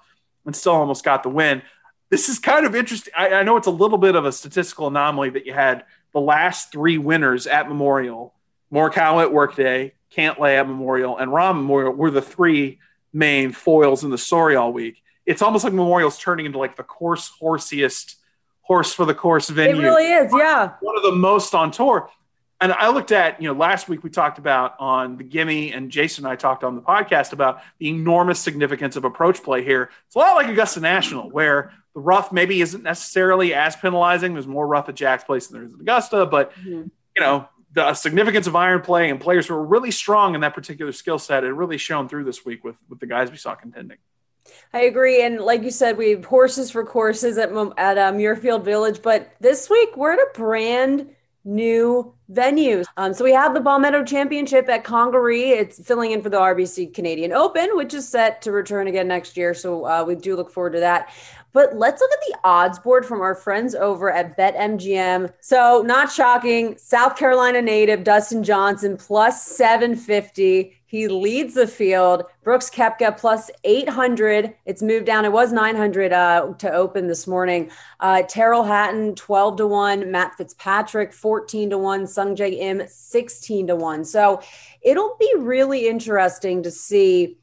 and 0.46 0.54
still 0.54 0.72
almost 0.72 1.04
got 1.04 1.22
the 1.22 1.28
win. 1.28 1.62
This 2.10 2.28
is 2.28 2.38
kind 2.38 2.66
of 2.66 2.74
interesting. 2.74 3.12
I, 3.16 3.34
I 3.34 3.42
know 3.42 3.56
it's 3.56 3.66
a 3.66 3.72
little 3.72 3.98
bit 3.98 4.14
of 4.14 4.24
a 4.24 4.32
statistical 4.32 4.88
anomaly 4.88 5.30
that 5.30 5.46
you 5.46 5.52
had 5.52 5.84
the 6.14 6.20
last 6.20 6.72
three 6.72 6.96
winners 6.96 7.46
at 7.46 7.68
Memorial, 7.68 8.32
Morikawa 8.72 9.24
at 9.24 9.32
Workday, 9.32 9.92
Cantlay 10.16 10.58
at 10.58 10.66
Memorial, 10.66 11.18
and 11.18 11.30
Rahm 11.30 11.56
Memorial 11.56 11.92
were 11.92 12.10
the 12.10 12.22
three 12.22 12.78
main 13.12 13.52
foils 13.52 14.04
in 14.04 14.10
the 14.10 14.18
story 14.18 14.56
all 14.56 14.72
week. 14.72 15.02
It's 15.26 15.42
almost 15.42 15.64
like 15.64 15.74
Memorial's 15.74 16.18
turning 16.18 16.46
into 16.46 16.58
like 16.58 16.76
the 16.76 16.82
course 16.82 17.30
horsiest– 17.38 18.14
horse 18.64 18.94
for 18.94 19.04
the 19.04 19.12
course 19.14 19.50
venue. 19.50 19.82
It 19.82 19.84
really 19.84 20.10
is, 20.10 20.32
yeah. 20.34 20.72
One 20.80 20.96
of 20.96 21.02
the 21.02 21.12
most 21.12 21.54
on 21.54 21.70
tour. 21.70 22.08
And 22.60 22.72
I 22.72 22.88
looked 22.88 23.12
at, 23.12 23.42
you 23.42 23.48
know, 23.48 23.54
last 23.54 23.88
week 23.88 24.04
we 24.04 24.10
talked 24.10 24.38
about 24.38 24.76
on 24.78 25.16
the 25.16 25.24
Gimme, 25.24 25.72
and 25.72 25.90
Jason 25.90 26.24
and 26.24 26.32
I 26.32 26.36
talked 26.36 26.64
on 26.64 26.76
the 26.76 26.80
podcast 26.80 27.32
about 27.32 27.60
the 27.78 27.88
enormous 27.88 28.40
significance 28.40 28.96
of 28.96 29.04
approach 29.04 29.42
play 29.42 29.64
here. 29.64 29.90
It's 30.06 30.14
a 30.14 30.18
lot 30.18 30.36
like 30.36 30.48
Augusta 30.48 30.80
National, 30.80 31.28
where 31.30 31.72
the 31.94 32.00
rough 32.00 32.32
maybe 32.32 32.60
isn't 32.60 32.82
necessarily 32.82 33.54
as 33.54 33.76
penalizing. 33.76 34.34
There's 34.34 34.46
more 34.46 34.66
rough 34.66 34.88
at 34.88 34.94
Jack's 34.94 35.24
Place 35.24 35.48
than 35.48 35.58
there 35.58 35.68
is 35.68 35.74
at 35.74 35.80
Augusta, 35.80 36.26
but 36.26 36.52
mm-hmm. 36.52 36.88
you 37.16 37.20
know, 37.20 37.48
the 37.72 37.92
significance 37.94 38.46
of 38.46 38.54
iron 38.54 38.80
play 38.80 39.10
and 39.10 39.20
players 39.20 39.48
who 39.48 39.54
are 39.54 39.64
really 39.64 39.90
strong 39.90 40.36
in 40.36 40.40
that 40.42 40.54
particular 40.54 40.92
skill 40.92 41.18
set, 41.18 41.42
it 41.42 41.52
really 41.52 41.76
shown 41.76 42.08
through 42.08 42.24
this 42.24 42.44
week 42.44 42.62
with 42.62 42.76
with 42.88 43.00
the 43.00 43.06
guys 43.06 43.30
we 43.30 43.36
saw 43.36 43.54
contending. 43.54 43.98
I 44.72 44.82
agree, 44.82 45.22
and 45.22 45.40
like 45.40 45.62
you 45.62 45.70
said, 45.70 45.96
we 45.96 46.10
have 46.10 46.24
horses 46.24 46.70
for 46.70 46.84
courses 46.84 47.36
at 47.36 47.50
at 47.76 47.98
uh, 47.98 48.12
Muirfield 48.12 48.64
Village, 48.64 49.02
but 49.02 49.32
this 49.40 49.68
week 49.68 49.96
we're 49.96 50.12
at 50.12 50.18
a 50.20 50.30
brand 50.34 51.10
new 51.44 52.13
venue. 52.28 52.82
Um, 52.96 53.12
so 53.14 53.24
we 53.24 53.32
have 53.32 53.54
the 53.54 53.60
Palmetto 53.60 54.04
Championship 54.04 54.68
at 54.68 54.84
Congaree. 54.84 55.50
It's 55.50 55.84
filling 55.84 56.12
in 56.12 56.22
for 56.22 56.30
the 56.30 56.38
RBC 56.38 56.94
Canadian 56.94 57.32
Open, 57.32 57.76
which 57.76 57.94
is 57.94 58.08
set 58.08 58.42
to 58.42 58.52
return 58.52 58.88
again 58.88 59.08
next 59.08 59.36
year. 59.36 59.54
So 59.54 59.86
uh, 59.86 60.04
we 60.06 60.14
do 60.14 60.36
look 60.36 60.50
forward 60.50 60.72
to 60.72 60.80
that. 60.80 61.12
But 61.52 61.76
let's 61.76 62.00
look 62.00 62.10
at 62.10 62.18
the 62.26 62.38
odds 62.42 62.80
board 62.80 63.06
from 63.06 63.20
our 63.20 63.36
friends 63.36 63.76
over 63.76 64.10
at 64.10 64.36
BetMGM. 64.36 65.32
So, 65.40 65.82
not 65.86 66.10
shocking, 66.10 66.76
South 66.76 67.16
Carolina 67.16 67.62
native 67.62 68.02
Dustin 68.02 68.42
Johnson 68.42 68.96
plus 68.96 69.46
750 69.46 70.74
He 70.94 71.08
leads 71.08 71.54
the 71.54 71.66
field. 71.66 72.22
Brooks 72.44 72.70
Koepka 72.70 73.18
plus 73.18 73.50
800. 73.64 74.54
It's 74.64 74.80
moved 74.80 75.06
down. 75.06 75.24
It 75.24 75.32
was 75.32 75.52
900 75.52 76.12
uh, 76.12 76.54
to 76.58 76.72
open 76.72 77.08
this 77.08 77.26
morning. 77.26 77.72
Uh, 77.98 78.22
Tyrrell 78.22 78.62
Hatton 78.62 79.16
12 79.16 79.56
to 79.56 79.66
1. 79.66 80.12
Matt 80.12 80.36
Fitzpatrick 80.36 81.12
14 81.12 81.70
to 81.70 81.78
1. 81.78 82.04
Sungjae 82.04 82.60
Im 82.60 82.82
16 82.86 83.66
to 83.66 83.74
1. 83.74 84.04
So 84.04 84.40
it'll 84.82 85.16
be 85.18 85.34
really 85.36 85.88
interesting 85.88 86.62
to 86.62 86.70
see 86.70 87.38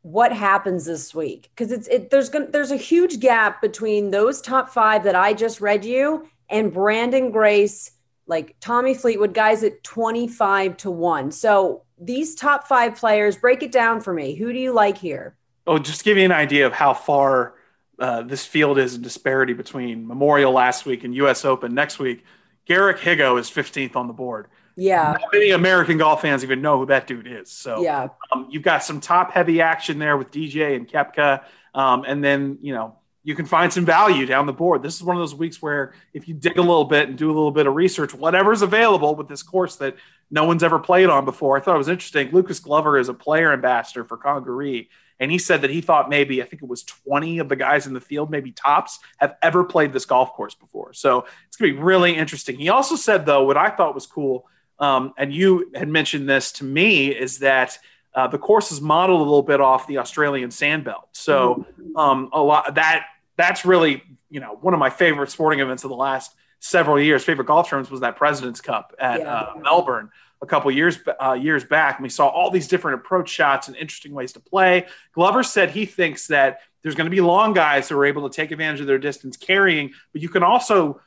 what 0.00 0.32
happens 0.32 0.86
this 0.86 1.14
week 1.14 1.50
because 1.54 1.72
it's 1.72 1.86
it, 1.88 2.08
there's 2.08 2.30
gonna, 2.30 2.46
there's 2.46 2.70
a 2.70 2.78
huge 2.78 3.20
gap 3.20 3.60
between 3.60 4.10
those 4.10 4.40
top 4.40 4.70
five 4.70 5.04
that 5.04 5.14
I 5.14 5.34
just 5.34 5.60
read 5.60 5.84
you 5.84 6.26
and 6.48 6.72
Branden 6.72 7.30
Grace, 7.30 7.90
like 8.26 8.56
Tommy 8.58 8.94
Fleetwood, 8.94 9.34
guys 9.34 9.62
at 9.64 9.84
25 9.84 10.78
to 10.78 10.90
1. 10.90 11.30
So 11.32 11.82
these 12.00 12.34
top 12.34 12.66
five 12.66 12.96
players, 12.96 13.36
break 13.36 13.62
it 13.62 13.72
down 13.72 14.00
for 14.00 14.12
me. 14.12 14.34
Who 14.34 14.52
do 14.52 14.58
you 14.58 14.72
like 14.72 14.98
here? 14.98 15.36
Oh, 15.66 15.78
just 15.78 16.04
give 16.04 16.16
you 16.16 16.24
an 16.24 16.32
idea 16.32 16.66
of 16.66 16.72
how 16.72 16.94
far 16.94 17.54
uh, 17.98 18.22
this 18.22 18.44
field 18.44 18.78
is 18.78 18.94
in 18.94 19.02
disparity 19.02 19.52
between 19.52 20.06
Memorial 20.06 20.52
last 20.52 20.86
week 20.86 21.04
and 21.04 21.14
U.S. 21.16 21.44
Open 21.44 21.74
next 21.74 21.98
week. 21.98 22.24
Garrick 22.64 22.98
Higgo 22.98 23.38
is 23.38 23.50
15th 23.50 23.96
on 23.96 24.06
the 24.06 24.12
board. 24.12 24.46
Yeah. 24.76 25.16
Not 25.20 25.32
many 25.32 25.50
American 25.50 25.98
golf 25.98 26.22
fans 26.22 26.42
even 26.42 26.62
know 26.62 26.78
who 26.78 26.86
that 26.86 27.06
dude 27.06 27.26
is. 27.26 27.50
So 27.50 27.82
yeah, 27.82 28.08
um, 28.32 28.48
you've 28.50 28.62
got 28.62 28.82
some 28.82 29.00
top 29.00 29.32
heavy 29.32 29.60
action 29.60 29.98
there 29.98 30.16
with 30.16 30.30
DJ 30.30 30.76
and 30.76 30.88
Koepka. 30.88 31.44
Um, 31.74 32.04
and 32.06 32.24
then, 32.24 32.58
you 32.62 32.72
know, 32.72 32.96
you 33.22 33.34
can 33.34 33.44
find 33.44 33.70
some 33.70 33.84
value 33.84 34.24
down 34.24 34.46
the 34.46 34.52
board. 34.52 34.82
This 34.82 34.96
is 34.96 35.02
one 35.02 35.16
of 35.16 35.20
those 35.20 35.34
weeks 35.34 35.60
where 35.60 35.92
if 36.14 36.26
you 36.26 36.34
dig 36.34 36.56
a 36.56 36.62
little 36.62 36.86
bit 36.86 37.08
and 37.08 37.18
do 37.18 37.26
a 37.26 37.34
little 37.34 37.50
bit 37.50 37.66
of 37.66 37.74
research, 37.74 38.14
whatever's 38.14 38.62
available 38.62 39.14
with 39.14 39.28
this 39.28 39.42
course 39.42 39.76
that 39.76 39.96
no 40.30 40.44
one's 40.44 40.62
ever 40.62 40.78
played 40.78 41.08
on 41.08 41.24
before. 41.24 41.56
I 41.56 41.60
thought 41.60 41.74
it 41.74 41.78
was 41.78 41.88
interesting. 41.88 42.30
Lucas 42.30 42.60
Glover 42.60 42.98
is 42.98 43.08
a 43.08 43.14
player 43.14 43.52
ambassador 43.52 44.04
for 44.04 44.16
Congaree, 44.16 44.88
and 45.18 45.30
he 45.30 45.38
said 45.38 45.62
that 45.62 45.70
he 45.70 45.80
thought 45.80 46.08
maybe 46.08 46.42
I 46.42 46.46
think 46.46 46.62
it 46.62 46.68
was 46.68 46.82
20 46.84 47.38
of 47.38 47.48
the 47.48 47.56
guys 47.56 47.86
in 47.86 47.92
the 47.92 48.00
field, 48.00 48.30
maybe 48.30 48.52
tops, 48.52 48.98
have 49.18 49.36
ever 49.42 49.64
played 49.64 49.92
this 49.92 50.04
golf 50.04 50.32
course 50.32 50.54
before. 50.54 50.92
So 50.92 51.26
it's 51.48 51.56
going 51.56 51.72
to 51.72 51.76
be 51.76 51.82
really 51.82 52.16
interesting. 52.16 52.56
He 52.56 52.68
also 52.68 52.96
said 52.96 53.26
though, 53.26 53.44
what 53.44 53.56
I 53.56 53.70
thought 53.70 53.94
was 53.94 54.06
cool, 54.06 54.46
um, 54.78 55.12
and 55.18 55.32
you 55.32 55.70
had 55.74 55.88
mentioned 55.88 56.28
this 56.28 56.52
to 56.52 56.64
me, 56.64 57.08
is 57.08 57.40
that 57.40 57.78
uh, 58.14 58.26
the 58.26 58.38
course 58.38 58.72
is 58.72 58.80
modeled 58.80 59.20
a 59.20 59.24
little 59.24 59.42
bit 59.42 59.60
off 59.60 59.86
the 59.86 59.98
Australian 59.98 60.50
sandbelt. 60.50 61.08
So 61.12 61.66
um, 61.96 62.30
a 62.32 62.42
lot 62.42 62.74
that 62.74 63.06
that's 63.36 63.64
really 63.64 64.02
you 64.30 64.40
know 64.40 64.58
one 64.60 64.74
of 64.74 64.80
my 64.80 64.90
favorite 64.90 65.30
sporting 65.30 65.60
events 65.60 65.84
of 65.84 65.90
the 65.90 65.96
last 65.96 66.34
several 66.60 67.00
years. 67.00 67.24
Favorite 67.24 67.46
golf 67.46 67.68
tournaments 67.68 67.90
was 67.90 68.00
that 68.00 68.16
President's 68.16 68.60
Cup 68.60 68.94
at 68.98 69.20
Yeah. 69.20 69.34
uh, 69.34 69.54
Melbourne 69.58 70.10
a 70.42 70.46
couple 70.46 70.70
years 70.70 70.98
uh, 71.22 71.32
years 71.32 71.64
back, 71.64 71.96
and 71.98 72.02
we 72.02 72.08
saw 72.08 72.26
all 72.28 72.50
these 72.50 72.68
different 72.68 73.00
approach 73.00 73.28
shots 73.28 73.68
and 73.68 73.76
interesting 73.76 74.12
ways 74.12 74.32
to 74.34 74.40
play. 74.40 74.86
Glover 75.12 75.42
said 75.42 75.70
he 75.70 75.84
thinks 75.84 76.28
that 76.28 76.60
there's 76.82 76.94
going 76.94 77.04
to 77.04 77.10
be 77.10 77.20
long 77.20 77.52
guys 77.52 77.88
who 77.90 77.98
are 77.98 78.06
able 78.06 78.26
to 78.28 78.34
take 78.34 78.50
advantage 78.52 78.80
of 78.80 78.86
their 78.86 78.98
distance 78.98 79.36
carrying, 79.36 79.92
but 80.12 80.22
you 80.22 80.28
can 80.30 80.42
also 80.42 81.00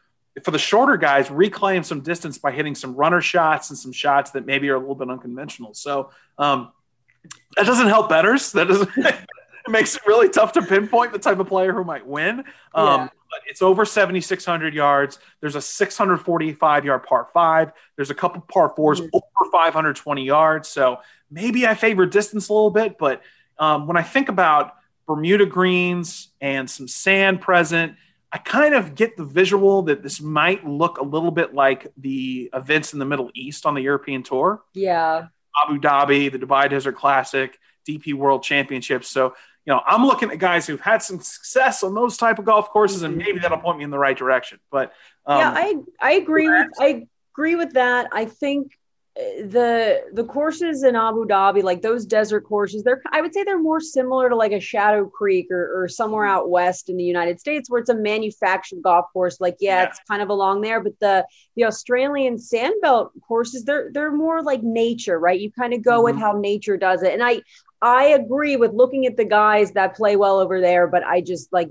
for 0.44 0.52
the 0.52 0.60
shorter 0.60 0.98
guys 0.98 1.30
reclaim 1.30 1.84
some 1.84 2.02
distance 2.02 2.40
by 2.40 2.52
hitting 2.52 2.74
some 2.76 2.96
runner 2.96 3.22
shots 3.22 3.70
and 3.70 3.78
some 3.78 3.92
shots 3.92 4.32
that 4.32 4.46
maybe 4.48 4.68
are 4.70 4.76
a 4.76 4.80
little 4.80 4.96
bit 4.96 5.10
unconventional. 5.10 5.74
So 5.76 6.10
um, 6.40 6.72
that 7.56 7.66
doesn't 7.68 7.88
help 7.88 8.10
betters. 8.10 8.52
That 8.52 8.68
doesn't. 8.68 8.90
it 8.98 9.16
makes 9.70 9.96
it 9.96 10.02
really 10.08 10.30
tough 10.30 10.54
to 10.54 10.62
pinpoint 10.64 11.14
the 11.14 11.20
type 11.20 11.38
of 11.40 11.48
player 11.48 11.72
who 11.74 11.84
might 11.84 12.06
win. 12.08 12.44
Um, 12.74 13.02
Yeah. 13.02 13.08
But 13.34 13.50
it's 13.50 13.64
over 13.64 13.84
7,600 13.84 14.76
yards. 14.76 15.18
There's 15.42 15.56
a 15.56 15.62
645 15.62 16.86
yard 16.86 17.04
par 17.04 17.28
five. 17.34 17.72
There's 17.96 18.12
a 18.12 18.14
couple 18.16 18.42
par 18.42 18.70
4s 18.78 19.02
Mhm. 19.02 19.10
over 19.14 19.52
520 19.52 20.24
yards. 20.24 20.68
So 20.70 21.00
maybe 21.32 21.66
I 21.66 21.74
favor 21.74 22.06
distance 22.06 22.50
a 22.50 22.54
little 22.54 22.70
bit. 22.70 22.98
But 23.00 23.22
um, 23.58 23.88
when 23.88 23.98
I 23.98 24.04
think 24.04 24.30
about 24.30 24.74
Bermuda 25.08 25.46
greens 25.48 26.30
and 26.42 26.70
some 26.70 26.88
sand 26.88 27.42
present, 27.42 27.96
I 28.32 28.38
kind 28.40 28.74
of 28.76 28.94
get 28.96 29.18
the 29.18 29.26
visual 29.26 29.84
that 29.84 30.02
this 30.04 30.22
might 30.22 30.66
look 30.68 31.00
a 31.00 31.04
little 31.04 31.32
bit 31.32 31.54
like 31.54 31.88
the 31.98 32.50
events 32.54 32.94
in 32.94 33.00
the 33.00 33.06
Middle 33.06 33.30
East 33.36 33.66
on 33.66 33.74
the 33.74 33.82
European 33.82 34.22
Tour. 34.24 34.62
yeah. 34.74 35.28
Abu 35.68 35.80
Dhabi, 35.80 36.32
the 36.32 36.40
Dubai 36.40 36.68
Desert 36.68 36.94
Classic, 36.96 37.60
DP 37.88 38.14
World 38.16 38.42
Championships. 38.42 39.08
So, 39.08 39.36
you 39.66 39.74
know, 39.74 39.82
I'm 39.86 40.06
looking 40.06 40.30
at 40.30 40.40
guys 40.40 40.68
who've 40.68 40.82
had 40.82 41.02
some 41.02 41.20
success 41.22 41.84
on 41.84 41.94
those 41.94 42.18
type 42.18 42.38
of 42.40 42.46
golf 42.46 42.70
courses, 42.70 43.04
and 43.04 43.16
maybe 43.16 43.40
that'll 43.40 43.60
point 43.60 43.78
me 43.78 43.84
in 43.84 43.92
the 43.92 43.98
right 43.98 44.18
direction. 44.18 44.60
But 44.72 44.94
um, 45.26 45.40
yeah, 45.40 45.54
I 45.56 45.76
I 46.02 46.12
agree 46.14 46.50
with 46.50 46.68
I 46.80 47.08
agree 47.34 47.56
with 47.56 47.74
that. 47.74 48.10
I 48.12 48.26
think 48.26 48.78
the 49.16 50.02
the 50.14 50.24
courses 50.24 50.84
in 50.84 50.96
Abu 50.96 51.26
Dhabi, 51.28 51.62
like 51.62 51.82
those 51.84 52.06
desert 52.06 52.42
courses, 52.42 52.84
they're 52.84 53.02
I 53.12 53.22
would 53.22 53.34
say 53.34 53.44
they're 53.44 53.60
more 53.60 53.80
similar 53.80 54.28
to 54.30 54.36
like 54.36 54.52
a 54.54 54.60
Shadow 54.60 55.06
Creek 55.06 55.48
or, 55.52 55.84
or 55.84 55.88
somewhere 55.88 56.26
out 56.26 56.50
west 56.50 56.90
in 56.90 56.98
the 56.98 57.04
United 57.04 57.40
States 57.40 57.70
where 57.70 57.80
it's 57.80 57.92
a 57.92 57.96
manufactured 57.96 58.82
golf 58.82 59.06
course. 59.14 59.40
Like, 59.40 59.58
yeah, 59.60 59.82
Yeah. 59.84 59.90
it's 59.90 60.00
kind 60.10 60.24
of 60.24 60.30
along 60.30 60.62
there, 60.62 60.80
but 60.82 61.00
the 61.00 61.26
the 61.56 61.66
Australian 61.66 62.38
sandbelt 62.38 63.12
courses, 63.28 63.66
they're 63.66 63.92
they're 63.94 64.12
more 64.12 64.42
like 64.42 64.64
nature, 64.64 65.20
right? 65.20 65.40
You 65.40 65.52
kind 65.52 65.74
of 65.76 65.84
go 65.84 66.02
with 66.04 66.16
Mhm. 66.16 66.20
how 66.20 66.32
nature 66.34 66.78
does 66.78 67.04
it. 67.04 67.14
And 67.14 67.24
I 67.24 67.42
I 67.84 68.06
agree 68.06 68.56
with 68.56 68.74
looking 68.74 69.06
at 69.06 69.18
the 69.18 69.26
guys 69.26 69.74
that 69.74 69.96
play 69.96 70.16
well 70.16 70.40
over 70.40 70.60
there, 70.60 70.88
but 70.88 71.04
I 71.04 71.22
just 71.22 71.54
like 71.54 71.70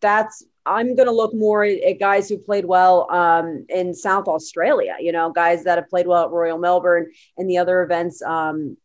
that's 0.00 0.42
I'm 0.68 0.94
going 0.94 1.06
to 1.06 1.12
look 1.12 1.34
more 1.34 1.64
at, 1.64 1.98
guys 1.98 2.28
who 2.28 2.38
played 2.38 2.64
well 2.64 3.10
um, 3.10 3.64
in 3.68 3.94
South 3.94 4.28
Australia. 4.28 4.96
You 5.00 5.12
know, 5.12 5.32
guys 5.32 5.64
that 5.64 5.78
have 5.78 5.88
played 5.88 6.06
well 6.06 6.24
at 6.24 6.30
Royal 6.30 6.58
Melbourne 6.58 7.10
and 7.36 7.48
the 7.48 7.58
other 7.58 7.82
events 7.82 8.22
um, 8.22 8.76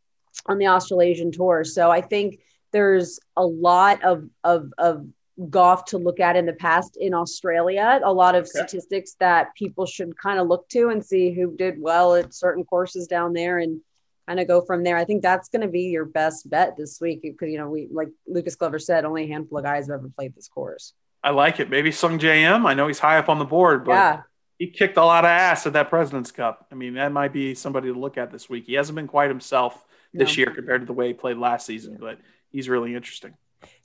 on 0.45 0.57
the 0.57 0.67
Australasian 0.67 1.31
tour. 1.31 1.63
So 1.63 1.91
I 1.91 2.01
think 2.01 2.39
there's 2.71 3.19
a 3.37 3.45
lot 3.45 4.03
of 4.03 4.27
of 4.43 4.71
of 4.77 5.05
golf 5.49 5.85
to 5.85 5.97
look 5.97 6.19
at 6.19 6.35
in 6.35 6.45
the 6.45 6.53
past 6.53 6.97
in 6.99 7.13
Australia. 7.13 7.99
A 8.03 8.13
lot 8.13 8.35
of 8.35 8.43
Okay. 8.43 8.51
statistics 8.67 9.15
that 9.19 9.53
people 9.55 9.85
should 9.85 10.17
kind 10.17 10.39
of 10.39 10.47
look 10.47 10.67
to 10.69 10.89
and 10.89 11.03
see 11.03 11.33
who 11.33 11.55
did 11.55 11.81
well 11.81 12.15
at 12.15 12.33
certain 12.33 12.63
courses 12.63 13.07
down 13.07 13.33
there 13.33 13.57
and 13.59 13.81
kind 14.27 14.39
of 14.39 14.47
go 14.47 14.61
from 14.61 14.83
there. 14.83 14.95
I 14.95 15.05
think 15.05 15.21
that's 15.21 15.49
going 15.49 15.63
to 15.63 15.67
be 15.67 15.83
your 15.83 16.05
best 16.05 16.49
bet 16.49 16.77
this 16.77 17.01
week 17.01 17.21
because 17.23 17.49
you 17.49 17.57
know 17.57 17.69
we 17.69 17.87
like 17.91 18.09
Lucas 18.27 18.55
Glover 18.55 18.79
said, 18.79 19.05
only 19.05 19.23
a 19.23 19.27
handful 19.27 19.57
of 19.57 19.63
guys 19.65 19.87
have 19.87 19.99
ever 19.99 20.09
played 20.15 20.35
this 20.35 20.47
course. 20.47 20.93
I 21.23 21.29
like 21.31 21.59
it. 21.59 21.69
Maybe 21.69 21.89
Sungjae 21.89 22.41
Im. 22.55 22.65
I 22.65 22.73
know 22.73 22.87
he's 22.87 22.99
high 22.99 23.17
up 23.17 23.29
on 23.29 23.39
the 23.39 23.45
board, 23.45 23.85
but 23.85 23.91
yeah, 23.93 24.21
he 24.59 24.67
kicked 24.67 24.97
a 24.97 25.05
lot 25.05 25.23
of 25.23 25.29
ass 25.29 25.65
at 25.65 25.73
that 25.73 25.89
President's 25.89 26.31
Cup. 26.31 26.67
I 26.71 26.75
mean, 26.75 26.95
that 26.95 27.11
might 27.11 27.31
be 27.33 27.55
somebody 27.55 27.91
to 27.91 27.97
look 27.97 28.17
at 28.17 28.31
this 28.31 28.49
week. 28.49 28.65
He 28.65 28.73
hasn't 28.73 28.95
been 28.95 29.07
quite 29.07 29.29
himself 29.29 29.85
this 30.13 30.37
No. 30.37 30.41
year 30.43 30.51
compared 30.53 30.81
to 30.81 30.85
the 30.85 30.93
way 30.93 31.07
he 31.07 31.13
played 31.13 31.37
last 31.37 31.65
season, 31.65 31.97
but 31.99 32.19
he's 32.49 32.67
really 32.69 32.93
interesting. 32.93 33.33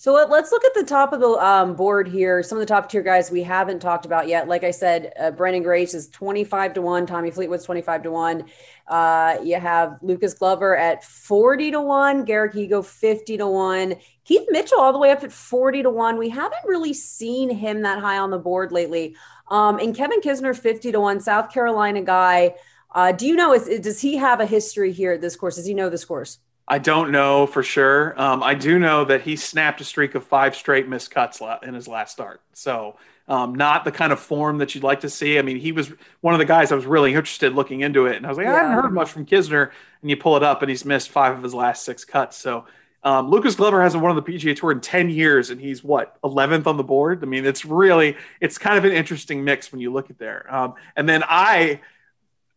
So 0.00 0.14
let, 0.14 0.30
us 0.30 0.52
look 0.52 0.64
at 0.64 0.74
the 0.74 0.84
top 0.84 1.12
of 1.12 1.18
the 1.18 1.30
um, 1.44 1.74
board 1.74 2.06
here. 2.06 2.40
Some 2.44 2.56
of 2.56 2.60
the 2.60 2.72
top 2.72 2.88
tier 2.88 3.02
guys 3.02 3.32
we 3.32 3.42
haven't 3.42 3.80
talked 3.80 4.06
about 4.06 4.28
yet. 4.28 4.46
Like 4.46 4.62
I 4.62 4.70
said, 4.70 5.12
uh, 5.18 5.32
Branden 5.32 5.64
Grace 5.64 5.92
is 5.92 6.08
25 6.10 6.74
to 6.74 6.82
1. 6.82 7.04
Tommy 7.04 7.32
Fleetwood's 7.32 7.64
25 7.64 8.04
to 8.04 8.12
1. 8.12 8.44
Uh, 8.86 9.38
you 9.42 9.58
have 9.58 9.98
Lucas 10.00 10.34
Glover 10.34 10.76
at 10.76 11.02
40 11.02 11.72
to 11.72 11.80
1. 11.80 12.24
Garrick 12.24 12.52
Higgo 12.52 12.84
50 12.84 13.38
to 13.38 13.48
1. 13.48 13.96
Keith 14.24 14.46
Mitchell 14.50 14.78
all 14.78 14.92
the 14.92 15.00
way 15.00 15.10
up 15.10 15.24
at 15.24 15.32
40 15.32 15.82
to 15.82 15.90
1. 15.90 16.16
We 16.16 16.28
haven't 16.28 16.64
really 16.64 16.94
seen 16.94 17.50
him 17.50 17.82
that 17.82 17.98
high 17.98 18.18
on 18.18 18.30
the 18.30 18.38
board 18.38 18.70
lately. 18.70 19.16
Um, 19.48 19.80
and 19.80 19.96
Kevin 19.96 20.20
Kisner 20.20 20.56
50 20.56 20.92
to 20.92 21.00
1, 21.00 21.18
South 21.22 21.52
Carolina 21.52 22.02
guy. 22.02 22.54
Uh, 22.94 23.10
do 23.10 23.26
you 23.26 23.34
know, 23.34 23.52
is, 23.52 23.80
does 23.80 24.00
he 24.00 24.18
have 24.18 24.38
a 24.38 24.46
history 24.46 24.92
here 24.92 25.14
at 25.14 25.20
this 25.20 25.34
course? 25.34 25.56
Does 25.56 25.66
he 25.66 25.74
know 25.74 25.88
this 25.88 26.04
course? 26.04 26.38
I 26.70 26.78
don't 26.78 27.10
know 27.10 27.46
for 27.46 27.62
sure. 27.62 28.20
Um, 28.20 28.42
I 28.42 28.54
do 28.54 28.78
know 28.78 29.04
that 29.06 29.22
he 29.22 29.36
snapped 29.36 29.80
a 29.80 29.84
streak 29.84 30.14
of 30.14 30.24
five 30.24 30.54
straight 30.54 30.86
missed 30.86 31.10
cuts 31.10 31.40
in 31.62 31.72
his 31.74 31.88
last 31.88 32.12
start. 32.12 32.42
So, 32.52 32.96
um, 33.26 33.54
not 33.54 33.84
the 33.84 33.92
kind 33.92 34.12
of 34.12 34.20
form 34.20 34.58
that 34.58 34.74
you'd 34.74 34.84
like 34.84 35.00
to 35.00 35.10
see. 35.10 35.38
I 35.38 35.42
mean, 35.42 35.56
he 35.58 35.72
was 35.72 35.90
one 36.20 36.34
of 36.34 36.38
the 36.38 36.44
guys 36.46 36.70
I 36.70 36.74
was 36.74 36.86
really 36.86 37.10
interested 37.14 37.54
looking 37.54 37.80
into 37.80 38.06
it, 38.06 38.16
and 38.16 38.26
I 38.26 38.28
was 38.28 38.38
like, 38.38 38.46
I 38.46 38.52
haven't 38.54 38.72
heard 38.82 38.92
much 38.92 39.10
from 39.10 39.24
Kisner. 39.26 39.70
And 40.02 40.10
you 40.10 40.16
pull 40.16 40.36
it 40.36 40.42
up, 40.42 40.62
and 40.62 40.68
he's 40.70 40.84
missed 40.84 41.08
five 41.10 41.36
of 41.36 41.42
his 41.42 41.54
last 41.54 41.84
six 41.84 42.04
cuts. 42.04 42.36
So, 42.36 42.66
um, 43.02 43.30
Lucas 43.30 43.54
Glover 43.54 43.82
hasn't 43.82 44.02
won 44.02 44.10
on 44.10 44.16
the 44.16 44.22
PGA 44.22 44.54
Tour 44.54 44.72
in 44.72 44.80
ten 44.80 45.08
years, 45.08 45.50
and 45.50 45.60
he's 45.60 45.82
what 45.82 46.18
eleventh 46.22 46.66
on 46.66 46.76
the 46.76 46.84
board. 46.84 47.22
I 47.22 47.26
mean, 47.26 47.46
it's 47.46 47.64
really 47.64 48.16
it's 48.40 48.58
kind 48.58 48.76
of 48.76 48.84
an 48.84 48.92
interesting 48.92 49.42
mix 49.42 49.72
when 49.72 49.80
you 49.80 49.92
look 49.92 50.10
at 50.10 50.18
there. 50.18 50.52
Um, 50.54 50.74
and 50.96 51.08
then 51.08 51.22
I, 51.26 51.80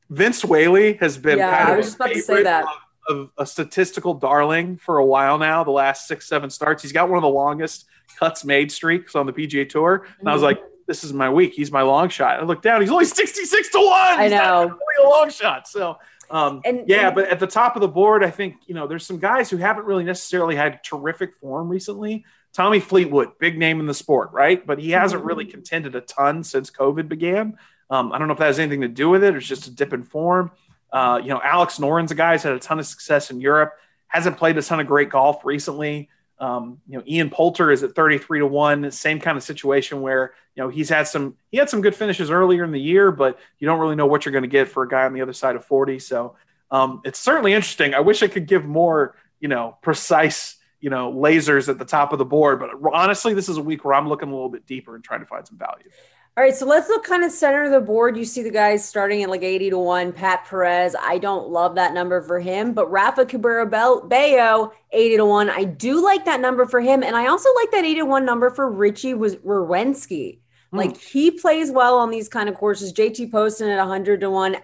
Vince 0.10 0.44
Whaley 0.44 0.94
has 0.94 1.18
been 1.18 1.38
Yeah, 1.38 1.58
kind 1.58 1.74
I 1.74 1.78
was 1.78 1.86
just 1.88 1.96
about 1.96 2.10
to 2.14 2.22
say 2.22 2.44
that. 2.44 2.64
of- 2.64 2.70
of 3.10 3.30
a 3.38 3.46
statistical 3.46 4.14
darling 4.14 4.78
for 4.78 4.98
a 4.98 5.06
while 5.06 5.38
now. 5.38 5.64
The 5.64 5.72
last 5.72 6.08
six, 6.08 6.28
seven 6.28 6.50
starts, 6.50 6.82
he's 6.84 6.92
got 6.92 7.10
one 7.10 7.18
of 7.18 7.24
the 7.24 7.30
longest 7.30 7.86
cuts 8.20 8.44
made 8.46 8.72
streaks 8.72 9.16
on 9.16 9.26
the 9.26 9.34
PGA 9.34 9.68
Tour. 9.68 10.06
And 10.20 10.30
I 10.30 10.34
was 10.34 10.42
like, 10.44 10.62
"This 10.88 11.04
is 11.04 11.14
my 11.14 11.30
week. 11.30 11.54
He's 11.54 11.72
my 11.72 11.82
long 11.82 12.10
shot." 12.10 12.40
I 12.40 12.44
looked 12.44 12.64
down; 12.64 12.82
he's 12.82 12.92
only 12.92 13.06
sixty-six 13.06 13.70
to 13.72 13.78
one. 13.80 14.20
I 14.20 14.28
know. 14.28 14.64
really 14.70 15.06
a 15.06 15.10
long 15.10 15.30
shot. 15.30 15.68
So, 15.68 15.98
um, 16.30 16.62
And- 16.66 16.88
yeah, 16.88 17.08
and- 17.08 17.16
but 17.16 17.30
at 17.30 17.40
the 17.40 17.48
top 17.48 17.76
of 17.76 17.82
the 17.82 17.88
board, 17.88 18.24
I 18.24 18.30
think 18.30 18.56
you 18.68 18.76
know 18.76 18.88
there's 18.88 19.06
some 19.06 19.18
guys 19.20 19.50
who 19.50 19.58
haven't 19.58 19.86
really 19.86 20.04
necessarily 20.04 20.56
had 20.56 20.84
terrific 20.84 21.36
form 21.42 21.70
recently. 21.70 22.24
Tommy 22.54 22.82
Fleetwood, 22.82 23.38
big 23.40 23.58
name 23.58 23.80
in 23.80 23.86
the 23.86 23.94
sport, 23.94 24.30
right? 24.34 24.66
But 24.66 24.78
he 24.80 24.92
hasn't 24.92 25.24
really 25.24 25.46
contended 25.46 25.96
a 25.96 26.02
ton 26.02 26.44
since 26.44 26.70
COVID 26.70 27.08
began. 27.08 27.58
Um, 27.90 28.12
I 28.12 28.18
don't 28.20 28.28
know 28.28 28.34
if 28.34 28.40
that 28.40 28.48
has 28.48 28.60
anything 28.60 28.82
to 28.82 28.90
do 28.90 29.10
with 29.10 29.24
it 29.24 29.34
or 29.34 29.38
it's 29.38 29.48
just 29.48 29.68
a 29.68 29.72
dip 29.72 29.94
in 29.94 30.04
form. 30.04 30.52
Uh, 30.92 31.20
you 31.22 31.30
know, 31.30 31.42
Alex 31.44 31.80
Noren's 31.80 32.12
a 32.12 32.16
guy 32.16 32.34
who's 32.34 32.44
had 32.44 32.54
a 32.54 32.60
ton 32.60 32.80
of 32.80 32.86
success 32.86 33.32
in 33.32 33.40
Europe, 33.40 33.74
hasn't 34.08 34.38
played 34.38 34.58
a 34.58 34.62
ton 34.62 34.80
of 34.80 34.88
great 34.88 35.10
golf 35.10 35.46
recently. 35.46 36.10
Um, 36.40 36.82
you 36.88 36.98
know, 36.98 37.04
Ian 37.08 37.30
Poulter 37.30 37.72
is 37.72 37.84
at 37.84 37.96
33 37.96 38.40
to 38.40 38.48
one, 38.48 38.90
same 38.92 39.20
kind 39.20 39.38
of 39.38 39.44
situation 39.44 40.02
where, 40.02 40.34
you 40.56 40.64
know, 40.64 40.70
he's 40.70 40.90
had 40.90 41.08
some, 41.08 41.38
he 41.52 41.58
had 41.58 41.70
some 41.70 41.82
good 41.82 41.96
finishes 41.96 42.32
earlier 42.32 42.64
in 42.64 42.72
the 42.72 42.82
year, 42.82 43.12
but 43.12 43.40
you 43.60 43.68
don't 43.68 43.80
really 43.80 43.96
know 43.96 44.08
what 44.08 44.26
you're 44.26 44.32
going 44.32 44.42
to 44.42 44.50
get 44.50 44.68
for 44.68 44.82
a 44.82 44.90
guy 44.90 45.06
on 45.06 45.14
the 45.14 45.22
other 45.22 45.34
side 45.34 45.56
of 45.56 45.64
40. 45.64 46.00
So 46.00 46.36
um, 46.72 47.02
it's 47.06 47.20
certainly 47.20 47.54
interesting. 47.54 47.94
I 47.94 48.00
wish 48.00 48.24
I 48.24 48.28
could 48.28 48.48
give 48.48 48.66
more, 48.66 49.16
you 49.40 49.50
know, 49.50 49.78
precise, 49.84 50.58
you 50.80 50.90
know, 50.90 51.14
lasers 51.14 51.70
at 51.70 51.78
the 51.78 51.86
top 51.86 52.12
of 52.12 52.18
the 52.18 52.26
board, 52.26 52.60
but 52.60 52.72
honestly, 52.92 53.36
this 53.36 53.48
is 53.48 53.58
a 53.58 53.62
week 53.62 53.86
where 53.86 53.94
I'm 53.94 54.10
looking 54.10 54.30
a 54.30 54.34
little 54.34 54.50
bit 54.50 54.66
deeper 54.66 54.96
and 54.96 55.04
trying 55.04 55.20
to 55.20 55.28
find 55.28 55.48
some 55.48 55.60
value. 55.60 55.92
All 56.38 56.46
right, 56.46 56.56
so 56.56 56.66
let's 56.66 56.88
look 56.88 57.04
kind 57.04 57.26
of 57.26 57.32
center 57.32 57.66
of 57.66 57.72
the 57.72 57.82
board. 57.82 58.16
You 58.16 58.24
see 58.24 58.42
the 58.42 58.50
guys 58.50 58.88
starting 58.88 59.22
at 59.22 59.30
like 59.30 59.44
80 59.44 59.72
to 59.72 59.78
1. 59.78 60.14
Pat 60.14 60.46
Perez, 60.46 60.96
I 60.98 61.18
don't 61.18 61.50
love 61.50 61.76
that 61.76 61.94
number 61.94 62.22
for 62.22 62.40
him, 62.40 62.74
but 62.74 62.90
Rafa 62.90 63.26
Cabrera 63.26 63.66
Bello, 63.66 64.72
80 64.92 65.18
to 65.18 65.26
1. 65.26 65.50
I 65.50 65.66
do 65.66 66.02
like 66.02 66.24
that 66.24 66.40
number 66.40 66.66
for 66.66 66.80
him. 66.80 67.04
And 67.04 67.18
I 67.18 67.28
also 67.28 67.50
like 67.56 67.72
that 67.72 67.84
80 67.84 67.96
to 67.96 68.06
1 68.06 68.26
number 68.26 68.50
for 68.50 68.72
Richy 68.72 69.16
was 69.16 69.36
Werenski. 69.38 70.40
Hmm. 70.72 70.78
Like 70.78 70.98
he 70.98 71.32
plays 71.32 71.70
well 71.70 71.98
on 71.98 72.12
these 72.12 72.30
kind 72.30 72.48
of 72.48 72.56
courses. 72.56 72.94
JT 72.94 73.30
Poston 73.30 73.70
at 73.70 73.80
100 73.80 74.22
to 74.22 74.30
1. 74.30 74.56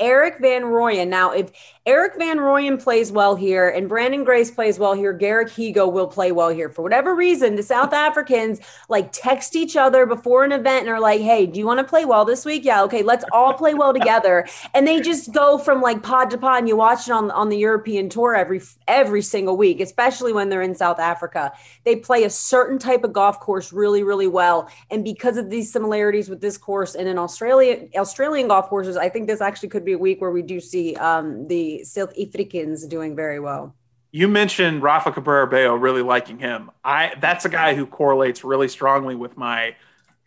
Erik 0.00 0.38
van 0.40 0.62
Rooyen. 0.62 1.08
Now, 1.08 1.32
if 1.32 1.50
Erik 1.84 2.18
van 2.18 2.38
Rooyen 2.38 2.80
plays 2.80 3.10
well 3.10 3.34
here 3.34 3.70
and 3.70 3.90
Branden 3.90 4.24
Grace 4.24 4.50
plays 4.50 4.78
well 4.78 4.92
here, 4.92 5.12
Garrick 5.12 5.48
Higgo 5.48 5.90
will 5.90 6.06
play 6.06 6.32
well 6.32 6.50
here. 6.50 6.68
For 6.68 6.82
whatever 6.82 7.16
reason, 7.16 7.56
the 7.56 7.62
South 7.62 7.92
Africans 7.92 8.60
like 8.88 9.10
text 9.10 9.56
each 9.56 9.74
other 9.74 10.06
before 10.06 10.44
an 10.44 10.52
event 10.52 10.82
and 10.82 10.90
are 10.90 11.00
like, 11.00 11.20
hey, 11.20 11.46
do 11.46 11.58
you 11.58 11.66
want 11.66 11.78
to 11.78 11.84
play 11.84 12.04
well 12.04 12.24
this 12.24 12.44
week? 12.44 12.64
Yeah, 12.64 12.82
okay, 12.82 13.02
let's 13.02 13.24
all 13.32 13.54
play 13.54 13.74
well 13.74 13.92
together. 13.92 14.46
And 14.74 14.86
they 14.86 15.00
just 15.00 15.32
go 15.32 15.58
from 15.58 15.80
like 15.80 16.02
pod 16.02 16.30
to 16.30 16.38
pod 16.38 16.58
and 16.58 16.68
you 16.68 16.76
watch 16.76 17.08
it 17.08 17.12
on, 17.12 17.30
on 17.30 17.48
the 17.48 17.56
European 17.56 18.08
tour 18.08 18.34
every 18.34 18.60
every 18.86 19.22
single 19.22 19.56
week, 19.56 19.80
especially 19.80 20.32
when 20.32 20.50
they're 20.50 20.62
in 20.62 20.74
South 20.74 20.98
Africa. 21.00 21.52
They 21.84 21.96
play 21.96 22.24
a 22.24 22.30
certain 22.30 22.78
type 22.78 23.02
of 23.02 23.12
golf 23.12 23.40
course 23.40 23.72
really, 23.72 24.02
really 24.02 24.26
well. 24.26 24.68
And 24.90 25.02
because 25.04 25.36
of 25.36 25.48
these 25.50 25.72
similarities 25.72 26.28
with 26.28 26.40
this 26.40 26.58
course 26.58 26.94
and 26.94 27.08
in 27.08 27.18
Australia, 27.18 27.88
Australian 27.96 28.48
golf 28.48 28.68
courses, 28.68 28.96
I 28.96 29.08
think 29.08 29.26
this 29.26 29.40
actually 29.40 29.70
could 29.70 29.84
be 29.88 29.94
a 29.94 29.98
week 29.98 30.20
where 30.20 30.30
we 30.30 30.42
do 30.42 30.60
see 30.60 30.94
um, 30.96 31.46
the 31.48 31.82
South 31.84 32.12
Africans 32.18 32.86
doing 32.86 33.16
very 33.16 33.40
well. 33.40 33.74
You 34.10 34.28
mentioned 34.28 34.82
Rafa 34.82 35.12
Cabrera 35.12 35.46
Bello, 35.46 35.74
really 35.74 36.02
liking 36.02 36.38
him. 36.38 36.70
I 36.84 37.14
that's 37.20 37.44
a 37.44 37.48
guy 37.48 37.74
who 37.74 37.86
correlates 37.86 38.42
really 38.44 38.68
strongly 38.68 39.14
with 39.14 39.36
my 39.36 39.74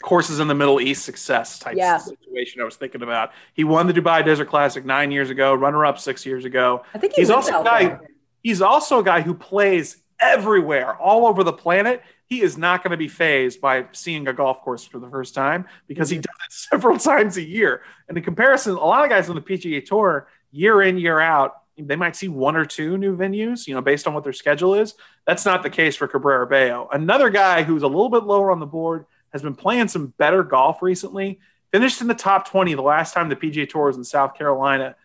courses 0.01 0.39
in 0.39 0.47
the 0.47 0.55
Middle 0.55 0.79
East 0.81 1.05
success 1.05 1.59
type 1.59 1.75
yeah. 1.77 1.97
situation 1.97 2.61
I 2.61 2.65
was 2.65 2.75
thinking 2.75 3.01
about. 3.01 3.31
He 3.53 3.63
won 3.63 3.87
the 3.87 3.93
Dubai 3.93 4.23
Desert 4.25 4.45
Classic 4.45 4.83
nine 4.85 5.11
years 5.11 5.29
ago, 5.29 5.53
runner 5.53 5.85
up 5.85 5.99
six 5.99 6.25
years 6.25 6.45
ago. 6.45 6.83
I 6.93 6.97
think 6.97 7.13
he 7.13 7.21
he's 7.21 7.29
also 7.29 7.61
a 7.61 7.63
guy. 7.63 7.85
There. 7.85 8.01
He's 8.43 8.61
also 8.61 8.99
a 8.99 9.03
guy 9.03 9.21
who 9.21 9.35
plays 9.35 9.97
everywhere, 10.21 10.95
all 10.95 11.27
over 11.27 11.43
the 11.43 11.53
planet. 11.53 12.01
He 12.25 12.41
is 12.41 12.57
not 12.57 12.83
going 12.83 12.91
to 12.91 12.97
be 12.97 13.09
phased 13.09 13.59
by 13.59 13.87
seeing 13.91 14.27
a 14.27 14.33
golf 14.33 14.61
course 14.61 14.85
for 14.85 14.99
the 14.99 15.09
first 15.09 15.33
time 15.33 15.67
because 15.87 16.09
he 16.09 16.17
mm-hmm. 16.17 16.21
does 16.21 16.47
it 16.47 16.53
several 16.69 16.97
times 16.97 17.37
a 17.37 17.41
year. 17.41 17.81
And 18.07 18.17
in 18.17 18.23
comparison, 18.23 18.73
a 18.73 18.85
lot 18.85 19.03
of 19.03 19.09
guys 19.09 19.29
on 19.29 19.35
the 19.35 19.41
PGA 19.41 19.85
Tour, 19.85 20.27
year 20.51 20.81
in, 20.81 20.97
year 20.97 21.19
out, 21.19 21.57
they 21.77 21.95
might 21.95 22.15
see 22.15 22.27
one 22.27 22.55
or 22.55 22.65
two 22.65 22.97
new 22.97 23.15
venues, 23.17 23.67
you 23.67 23.73
know, 23.73 23.81
based 23.81 24.07
on 24.07 24.13
what 24.13 24.23
their 24.23 24.33
schedule 24.33 24.75
is. 24.75 24.93
That's 25.25 25.45
not 25.45 25.63
the 25.63 25.69
case 25.69 25.95
for 25.95 26.07
Cabrera 26.07 26.45
Bello. 26.47 26.89
Another 26.91 27.29
guy 27.29 27.63
who's 27.63 27.83
a 27.83 27.87
little 27.87 28.09
bit 28.09 28.23
lower 28.23 28.51
on 28.51 28.59
the 28.59 28.65
board 28.65 29.05
has 29.31 29.41
been 29.41 29.55
playing 29.55 29.87
some 29.87 30.13
better 30.17 30.43
golf 30.43 30.81
recently. 30.81 31.39
Finished 31.71 32.01
in 32.01 32.07
the 32.07 32.13
top 32.13 32.49
20 32.49 32.73
the 32.73 32.81
last 32.81 33.13
time 33.13 33.29
the 33.29 33.35
PGA 33.35 33.67
Tour 33.67 33.87
was 33.87 33.97
in 33.97 34.03
South 34.03 34.35
Carolina. 34.35 34.95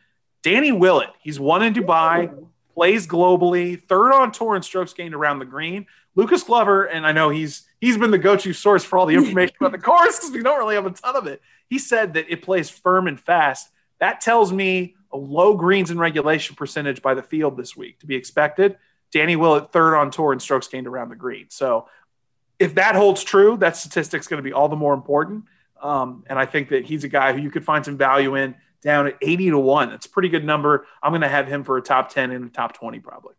Danny 0.42 0.72
Willett, 0.72 1.10
he's 1.22 1.38
won 1.38 1.62
in 1.62 1.72
Dubai, 1.72 2.46
plays 2.76 3.06
globally, 3.06 3.80
third 3.80 4.12
on 4.12 4.30
tour 4.30 4.54
in 4.54 4.62
strokes 4.62 4.92
gained 4.92 5.14
around 5.14 5.38
the 5.38 5.46
green. 5.46 5.86
Lucas 6.14 6.42
Glover, 6.42 6.84
and 6.84 7.06
I 7.06 7.12
know 7.12 7.30
he's 7.30 7.66
he's 7.80 7.96
been 7.96 8.10
the 8.10 8.18
go-to 8.18 8.52
source 8.52 8.84
for 8.84 8.98
all 8.98 9.06
the 9.06 9.14
information 9.14 9.56
about 9.58 9.72
the 9.72 9.78
course 9.82 10.18
because 10.18 10.32
we 10.32 10.42
don't 10.42 10.58
really 10.58 10.74
have 10.74 10.84
a 10.84 10.90
ton 10.90 11.16
of 11.16 11.26
it. 11.26 11.40
He 11.68 11.78
said 11.78 12.14
that 12.14 12.30
it 12.30 12.42
plays 12.42 12.68
firm 12.68 13.06
and 13.06 13.18
fast. 13.18 13.70
That 13.98 14.20
tells 14.20 14.52
me 14.52 14.94
a 15.10 15.16
low 15.16 15.54
greens 15.56 15.90
and 15.90 15.98
regulation 15.98 16.54
percentage 16.54 17.00
by 17.00 17.14
the 17.14 17.22
field 17.22 17.56
this 17.56 17.74
week 17.74 17.98
to 18.00 18.06
be 18.06 18.14
expected. 18.14 18.76
Danny 19.10 19.36
Willett 19.36 19.72
third 19.72 19.96
on 19.96 20.10
tour 20.10 20.34
in 20.34 20.38
strokes 20.38 20.68
gained 20.68 20.86
around 20.86 21.08
the 21.08 21.16
green. 21.16 21.46
So 21.48 21.88
if 22.58 22.74
that 22.74 22.94
holds 22.94 23.24
true, 23.24 23.56
that 23.58 23.76
statistic's 23.76 24.26
going 24.26 24.38
to 24.38 24.42
be 24.42 24.52
all 24.52 24.68
the 24.68 24.76
more 24.76 24.92
important. 24.92 25.44
Um, 25.80 26.24
and 26.26 26.38
I 26.38 26.44
think 26.44 26.70
that 26.70 26.84
he's 26.84 27.04
a 27.04 27.08
guy 27.08 27.32
who 27.32 27.40
you 27.40 27.50
could 27.50 27.64
find 27.64 27.84
some 27.84 27.96
value 27.96 28.34
in 28.34 28.54
down 28.82 29.06
at 29.06 29.16
80 29.20 29.50
to 29.50 29.58
1. 29.58 29.90
That's 29.90 30.06
a 30.06 30.10
pretty 30.10 30.28
good 30.28 30.44
number. 30.44 30.86
I'm 31.02 31.12
going 31.12 31.22
to 31.22 31.28
have 31.28 31.48
him 31.48 31.64
for 31.64 31.76
a 31.76 31.82
top 31.82 32.12
10 32.12 32.30
and 32.30 32.46
a 32.46 32.48
top 32.48 32.74
20 32.74 33.00
probably. 33.00 33.34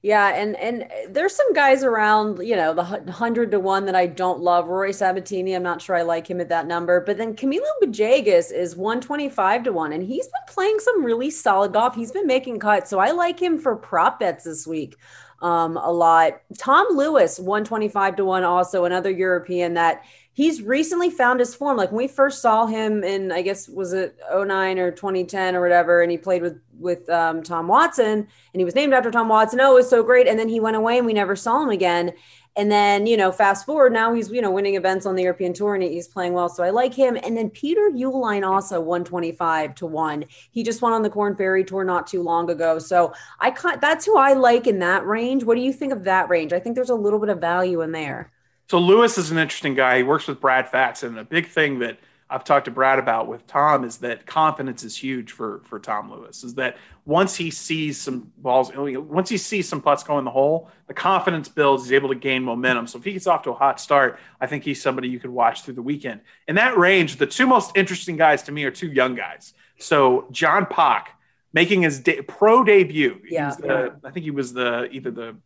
Yeah, 0.00 0.28
and 0.28 0.54
and 0.56 0.88
there's 1.08 1.34
some 1.34 1.52
guys 1.54 1.82
around, 1.82 2.38
you 2.38 2.54
know, 2.54 2.72
the 2.72 2.84
hundred 2.84 3.50
to 3.50 3.58
one 3.58 3.84
that 3.86 3.96
I 3.96 4.06
don't 4.06 4.38
love. 4.40 4.68
Rory 4.68 4.92
Sabatini, 4.92 5.54
I'm 5.54 5.64
not 5.64 5.82
sure 5.82 5.96
I 5.96 6.02
like 6.02 6.30
him 6.30 6.40
at 6.40 6.50
that 6.50 6.68
number. 6.68 7.00
But 7.00 7.18
then 7.18 7.34
Camilo 7.34 7.66
Villegas 7.82 8.52
is 8.52 8.76
125 8.76 9.64
to 9.64 9.72
one, 9.72 9.92
and 9.92 10.04
he's 10.04 10.26
been 10.26 10.54
playing 10.54 10.78
some 10.78 11.04
really 11.04 11.30
solid 11.30 11.72
golf. 11.72 11.96
He's 11.96 12.12
been 12.12 12.28
making 12.28 12.60
cuts, 12.60 12.90
so 12.90 13.00
I 13.00 13.10
like 13.10 13.42
him 13.42 13.58
for 13.58 13.74
prop 13.74 14.20
bets 14.20 14.44
this 14.44 14.68
week 14.68 14.96
um, 15.40 15.76
a 15.76 15.90
lot. 15.90 16.40
Tom 16.56 16.86
Lewis, 16.96 17.38
125 17.38 18.16
to 18.16 18.24
1, 18.24 18.44
also 18.44 18.84
another 18.84 19.10
European 19.10 19.74
that 19.74 20.04
he's 20.38 20.62
recently 20.62 21.10
found 21.10 21.40
his 21.40 21.52
form. 21.52 21.76
Like 21.76 21.90
when 21.90 21.96
we 21.96 22.06
first 22.06 22.40
saw 22.40 22.64
him 22.64 23.02
in, 23.02 23.32
I 23.32 23.42
guess, 23.42 23.68
was 23.68 23.92
it 23.92 24.16
09 24.32 24.78
or 24.78 24.92
2010 24.92 25.56
or 25.56 25.60
whatever, 25.60 26.00
and 26.00 26.12
he 26.12 26.16
played 26.16 26.42
with 26.42 26.60
with 26.78 27.10
um, 27.10 27.42
Tom 27.42 27.66
Watson 27.66 28.18
and 28.20 28.60
he 28.60 28.64
was 28.64 28.76
named 28.76 28.94
after 28.94 29.10
Tom 29.10 29.28
Watson. 29.28 29.60
Oh, 29.60 29.72
it 29.72 29.74
was 29.74 29.90
so 29.90 30.04
great. 30.04 30.28
And 30.28 30.38
then 30.38 30.48
he 30.48 30.60
went 30.60 30.76
away 30.76 30.96
and 30.96 31.06
we 31.08 31.12
never 31.12 31.34
saw 31.34 31.60
him 31.60 31.70
again. 31.70 32.12
And 32.54 32.70
then, 32.70 33.04
you 33.08 33.16
know, 33.16 33.32
fast 33.32 33.66
forward, 33.66 33.92
now 33.92 34.14
he's, 34.14 34.30
you 34.30 34.40
know, 34.40 34.52
winning 34.52 34.76
events 34.76 35.04
on 35.04 35.16
the 35.16 35.24
European 35.24 35.52
tour 35.52 35.74
and 35.74 35.82
he's 35.82 36.06
playing 36.06 36.34
well. 36.34 36.48
So 36.48 36.62
I 36.62 36.70
like 36.70 36.94
him. 36.94 37.18
And 37.24 37.36
then 37.36 37.50
Peter 37.50 37.90
Uihlein 37.92 38.46
also 38.46 38.80
125 38.80 39.74
to 39.74 39.86
one. 39.86 40.24
He 40.52 40.62
just 40.62 40.82
won 40.82 40.92
on 40.92 41.02
the 41.02 41.10
Korn 41.10 41.34
Ferry 41.34 41.64
tour 41.64 41.82
not 41.82 42.06
too 42.06 42.22
long 42.22 42.48
ago. 42.48 42.78
So 42.78 43.12
I 43.40 43.50
that's 43.80 44.06
who 44.06 44.16
I 44.16 44.34
like 44.34 44.68
in 44.68 44.78
that 44.78 45.04
range. 45.04 45.42
What 45.42 45.56
do 45.56 45.62
you 45.62 45.72
think 45.72 45.92
of 45.92 46.04
that 46.04 46.28
range? 46.28 46.52
I 46.52 46.60
think 46.60 46.76
there's 46.76 46.90
a 46.90 46.94
little 46.94 47.18
bit 47.18 47.28
of 47.28 47.40
value 47.40 47.80
in 47.80 47.90
there. 47.90 48.30
So 48.70 48.78
Lewis 48.78 49.16
is 49.16 49.30
an 49.30 49.38
interesting 49.38 49.74
guy. 49.74 49.98
He 49.98 50.02
works 50.02 50.26
with 50.26 50.40
Brad 50.40 50.68
Faxon. 50.68 51.10
And 51.10 51.18
a 51.18 51.24
big 51.24 51.48
thing 51.48 51.78
that 51.78 51.98
I've 52.28 52.44
talked 52.44 52.66
to 52.66 52.70
Brad 52.70 52.98
about 52.98 53.26
with 53.26 53.46
Tom 53.46 53.84
is 53.84 53.98
that 53.98 54.26
confidence 54.26 54.84
is 54.84 54.94
huge 54.94 55.32
for 55.32 55.62
for 55.64 55.78
Tom 55.78 56.10
Lewis. 56.12 56.44
Is 56.44 56.54
that 56.56 56.76
once 57.06 57.34
he 57.34 57.50
sees 57.50 57.98
some 57.98 58.30
balls, 58.36 58.70
once 58.74 59.30
he 59.30 59.38
sees 59.38 59.66
some 59.66 59.80
putts 59.80 60.02
go 60.02 60.18
in 60.18 60.26
the 60.26 60.30
hole, 60.30 60.70
the 60.86 60.92
confidence 60.92 61.48
builds. 61.48 61.84
He's 61.84 61.92
able 61.92 62.10
to 62.10 62.14
gain 62.14 62.44
momentum. 62.44 62.86
So 62.86 62.98
if 62.98 63.04
he 63.04 63.12
gets 63.14 63.26
off 63.26 63.42
to 63.44 63.50
a 63.50 63.54
hot 63.54 63.80
start, 63.80 64.18
I 64.38 64.46
think 64.46 64.64
he's 64.64 64.82
somebody 64.82 65.08
you 65.08 65.18
could 65.18 65.30
watch 65.30 65.62
through 65.62 65.74
the 65.74 65.82
weekend. 65.82 66.20
In 66.46 66.56
that 66.56 66.76
range, 66.76 67.16
the 67.16 67.26
two 67.26 67.46
most 67.46 67.74
interesting 67.74 68.18
guys 68.18 68.42
to 68.42 68.52
me 68.52 68.64
are 68.64 68.70
two 68.70 68.92
young 68.92 69.14
guys. 69.14 69.54
So 69.78 70.28
John 70.30 70.66
Pak 70.66 71.18
making 71.54 71.82
his 71.82 72.00
de- 72.00 72.20
pro 72.20 72.62
debut. 72.62 73.22
Yeah, 73.26 73.54
the, 73.58 73.66
yeah, 73.66 73.88
I 74.04 74.10
think 74.10 74.24
he 74.24 74.30
was 74.30 74.52
the 74.52 74.90
either 74.90 75.10
the 75.10 75.36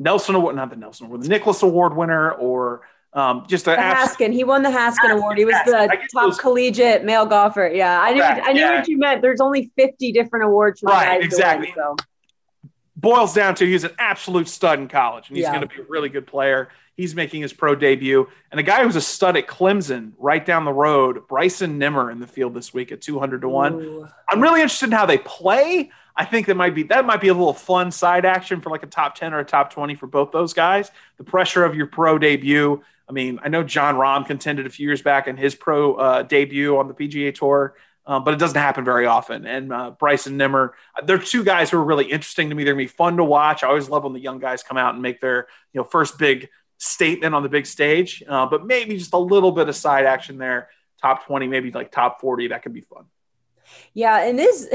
Nelson 0.00 0.34
Award, 0.34 0.56
not 0.56 0.70
the 0.70 0.76
Nelson 0.76 1.06
Award, 1.06 1.22
the 1.22 1.28
Nicklaus 1.28 1.62
Award 1.62 1.94
winner, 1.94 2.32
or 2.32 2.80
um, 3.12 3.44
just 3.46 3.68
abs- 3.68 4.14
Haskin. 4.16 4.32
He 4.32 4.44
won 4.44 4.62
the 4.62 4.70
Haskin, 4.70 5.10
Haskin 5.10 5.18
Award. 5.18 5.38
He 5.38 5.44
was 5.44 5.54
the 5.66 5.98
top 6.12 6.30
those... 6.30 6.40
collegiate 6.40 7.04
male 7.04 7.26
golfer. 7.26 7.70
Yeah, 7.72 8.00
I 8.00 8.12
knew. 8.14 8.22
I 8.22 8.52
knew 8.52 8.60
yeah. 8.60 8.78
what 8.78 8.88
you 8.88 8.98
meant. 8.98 9.20
There's 9.20 9.40
only 9.40 9.70
50 9.76 10.10
different 10.12 10.46
awards. 10.46 10.82
right. 10.82 11.22
Exactly. 11.22 11.72
Win, 11.76 11.96
so. 11.96 11.96
Boils 12.96 13.34
down 13.34 13.54
to 13.56 13.66
he's 13.66 13.84
an 13.84 13.92
absolute 13.98 14.48
stud 14.48 14.78
in 14.78 14.88
college, 14.88 15.28
and 15.28 15.36
he's 15.36 15.44
yeah. 15.44 15.52
going 15.52 15.68
to 15.68 15.74
be 15.74 15.82
a 15.82 15.86
really 15.88 16.08
good 16.08 16.26
player. 16.26 16.68
He's 16.96 17.14
making 17.14 17.42
his 17.42 17.52
pro 17.52 17.74
debut, 17.74 18.28
and 18.50 18.60
a 18.60 18.62
guy 18.62 18.84
who's 18.84 18.96
a 18.96 19.00
stud 19.00 19.36
at 19.36 19.46
Clemson, 19.46 20.12
right 20.18 20.44
down 20.44 20.64
the 20.64 20.72
road, 20.72 21.26
Bryson 21.28 21.78
Nimmer 21.78 22.10
in 22.10 22.20
the 22.20 22.26
field 22.26 22.52
this 22.52 22.74
week 22.74 22.92
at 22.92 23.00
200 23.00 23.42
to 23.42 23.48
one. 23.48 24.06
I'm 24.28 24.40
really 24.40 24.60
interested 24.60 24.86
in 24.86 24.92
how 24.92 25.06
they 25.06 25.18
play. 25.18 25.90
I 26.16 26.24
think 26.24 26.46
that 26.46 26.56
might 26.56 26.74
be 26.74 26.84
that 26.84 27.06
might 27.06 27.20
be 27.20 27.28
a 27.28 27.34
little 27.34 27.54
fun 27.54 27.90
side 27.90 28.24
action 28.24 28.60
for 28.60 28.70
like 28.70 28.82
a 28.82 28.86
top 28.86 29.14
10 29.14 29.32
or 29.32 29.38
a 29.38 29.44
top 29.44 29.72
20 29.72 29.94
for 29.94 30.06
both 30.06 30.32
those 30.32 30.52
guys. 30.52 30.90
The 31.18 31.24
pressure 31.24 31.64
of 31.64 31.74
your 31.74 31.86
pro 31.86 32.18
debut 32.18 32.82
I 33.10 33.12
mean, 33.12 33.40
I 33.42 33.48
know 33.48 33.64
Jon 33.64 33.96
Rahm 33.96 34.24
contended 34.24 34.66
a 34.66 34.70
few 34.70 34.86
years 34.86 35.02
back 35.02 35.26
in 35.26 35.36
his 35.36 35.56
pro 35.56 35.94
uh, 35.94 36.22
debut 36.22 36.78
on 36.78 36.86
the 36.86 36.94
PGA 36.94 37.34
Tour, 37.34 37.74
uh, 38.06 38.20
but 38.20 38.34
it 38.34 38.36
doesn't 38.38 38.56
happen 38.56 38.84
very 38.84 39.04
often. 39.04 39.46
And 39.46 39.72
uh, 39.72 39.90
Bryson 39.90 40.36
Nimmer, 40.36 40.76
they're 41.04 41.18
two 41.18 41.42
guys 41.42 41.70
who 41.70 41.78
are 41.78 41.84
really 41.84 42.04
interesting 42.04 42.48
to 42.50 42.54
me. 42.54 42.62
They're 42.62 42.74
gonna 42.74 42.84
be 42.84 42.86
fun 42.86 43.16
to 43.16 43.24
watch. 43.24 43.64
I 43.64 43.66
always 43.66 43.88
love 43.88 44.04
when 44.04 44.12
the 44.12 44.20
young 44.20 44.38
guys 44.38 44.62
come 44.62 44.76
out 44.76 44.94
and 44.94 45.02
make 45.02 45.20
their 45.20 45.48
you 45.72 45.80
know 45.80 45.84
first 45.84 46.20
big 46.20 46.50
statement 46.78 47.34
on 47.34 47.42
the 47.42 47.48
big 47.48 47.66
stage. 47.66 48.22
Uh, 48.28 48.46
but 48.46 48.64
maybe 48.64 48.96
just 48.96 49.12
a 49.12 49.18
little 49.18 49.50
bit 49.50 49.68
of 49.68 49.74
side 49.74 50.06
action 50.06 50.38
there, 50.38 50.68
top 51.02 51.26
twenty, 51.26 51.48
maybe 51.48 51.72
like 51.72 51.90
top 51.90 52.20
forty. 52.20 52.46
That 52.46 52.62
could 52.62 52.72
be 52.72 52.82
fun. 52.82 53.06
Yeah, 53.92 54.22
and 54.22 54.38
this 54.38 54.68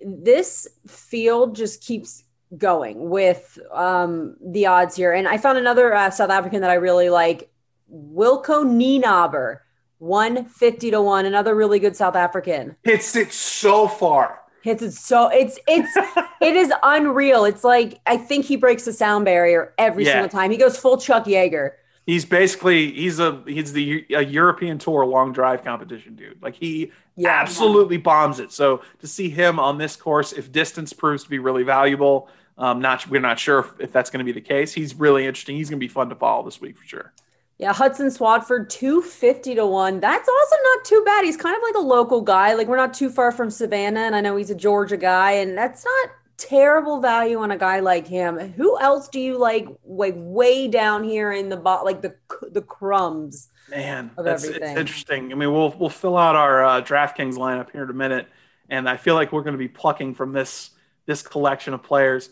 this 0.00 0.66
field 0.86 1.54
just 1.56 1.82
keeps 1.82 2.24
going 2.56 3.08
with 3.10 3.58
um, 3.72 4.36
the 4.44 4.66
odds 4.66 4.94
here. 4.96 5.12
And 5.12 5.26
I 5.26 5.36
found 5.38 5.58
another 5.58 5.92
uh, 5.94 6.10
South 6.10 6.30
African 6.30 6.60
that 6.60 6.70
I 6.70 6.74
really 6.74 7.10
like, 7.10 7.50
Wilco 7.92 8.64
Nienaber, 8.64 9.60
150 9.98 10.90
to 10.90 11.00
1, 11.02 11.26
another 11.26 11.54
really 11.54 11.78
good 11.78 11.96
South 11.96 12.16
African. 12.16 12.76
Hits 12.84 13.16
it 13.16 13.32
so 13.32 13.88
far. 13.88 14.40
hits 14.62 14.82
it 14.82 14.92
so 14.92 15.28
it's 15.28 15.58
it's 15.68 15.96
it 16.40 16.56
is 16.56 16.72
unreal. 16.82 17.44
It's 17.44 17.64
like 17.64 18.00
I 18.06 18.16
think 18.16 18.44
he 18.44 18.56
breaks 18.56 18.84
the 18.84 18.92
sound 18.92 19.24
barrier 19.24 19.72
every 19.78 20.04
Yeah. 20.04 20.12
single 20.14 20.28
time. 20.28 20.50
He 20.50 20.56
goes 20.56 20.76
full 20.76 20.98
Chuck 20.98 21.24
Yeager. 21.24 21.72
He's 22.06 22.24
basically 22.24 22.92
he's 22.92 23.18
a 23.18 23.42
he's 23.46 23.72
the 23.72 24.06
a 24.10 24.22
European 24.24 24.78
Tour 24.78 25.04
long 25.04 25.32
drive 25.32 25.64
competition 25.64 26.14
dude. 26.14 26.40
Like 26.40 26.54
he 26.54 26.92
Yeah. 27.16 27.30
absolutely 27.30 27.96
bombs 27.96 28.38
it. 28.38 28.52
So 28.52 28.82
to 29.00 29.06
see 29.08 29.28
him 29.28 29.58
on 29.58 29.76
this 29.78 29.96
course, 29.96 30.32
if 30.32 30.52
distance 30.52 30.92
proves 30.92 31.24
to 31.24 31.30
be 31.30 31.40
really 31.40 31.64
valuable, 31.64 32.28
um, 32.58 32.80
not 32.80 33.08
we're 33.08 33.20
not 33.20 33.40
sure 33.40 33.58
if, 33.58 33.72
if 33.80 33.92
that's 33.92 34.10
going 34.10 34.18
to 34.20 34.24
be 34.24 34.32
the 34.32 34.40
case. 34.46 34.72
He's 34.72 34.94
really 34.94 35.26
interesting. 35.26 35.56
He's 35.56 35.68
going 35.68 35.80
to 35.80 35.84
be 35.84 35.88
fun 35.92 36.08
to 36.10 36.14
follow 36.14 36.44
this 36.44 36.60
week 36.60 36.78
for 36.78 36.84
sure. 36.84 37.12
Yeah, 37.58 37.72
Hudson 37.72 38.08
Swafford, 38.08 38.68
250 38.68 39.54
to 39.54 39.66
1. 39.66 39.98
That's 40.00 40.28
also 40.28 40.56
not 40.62 40.84
too 40.84 41.02
bad. 41.06 41.24
He's 41.24 41.38
kind 41.38 41.56
of 41.56 41.62
like 41.62 41.74
a 41.74 41.86
local 41.86 42.20
guy. 42.20 42.52
Like, 42.52 42.68
we're 42.68 42.76
not 42.76 42.92
too 42.92 43.08
far 43.08 43.32
from 43.32 43.50
Savannah, 43.50 44.00
and 44.00 44.14
I 44.14 44.20
know 44.20 44.36
he's 44.36 44.50
a 44.50 44.54
Georgia 44.54 44.98
guy, 44.98 45.32
and 45.32 45.56
that's 45.56 45.82
not 45.82 46.10
terrible 46.36 47.00
value 47.00 47.38
on 47.38 47.50
a 47.50 47.58
guy 47.58 47.80
like 47.80 48.06
him. 48.06 48.38
Who 48.38 48.78
else 48.80 49.08
do 49.08 49.20
you 49.20 49.38
like, 49.38 49.68
like 49.84 50.14
way 50.16 50.68
down 50.68 51.04
here 51.04 51.32
in 51.32 51.48
the 51.48 51.56
bot, 51.56 51.84
like 51.84 52.02
the 52.02 52.14
the 52.50 52.62
crumbs? 52.62 53.48
Man, 53.68 54.10
Of 54.16 54.24
that's 54.24 54.44
it's 54.44 54.58
interesting. 54.58 55.32
I 55.32 55.34
mean, 55.34 55.52
we'll 55.52 55.74
we'll 55.78 55.90
fill 55.90 56.16
out 56.16 56.36
our 56.36 56.64
uh, 56.64 56.82
DraftKings 56.82 57.34
lineup 57.34 57.70
here 57.72 57.82
in 57.82 57.90
a 57.90 57.94
minute, 57.94 58.28
and 58.68 58.88
I 58.88 58.96
feel 58.96 59.14
like 59.14 59.32
we're 59.32 59.42
going 59.42 59.54
to 59.54 59.58
be 59.58 59.68
plucking 59.68 60.14
from 60.14 60.32
this 60.32 60.70
this 61.06 61.22
collection 61.22 61.74
of 61.74 61.82
players. 61.82 62.30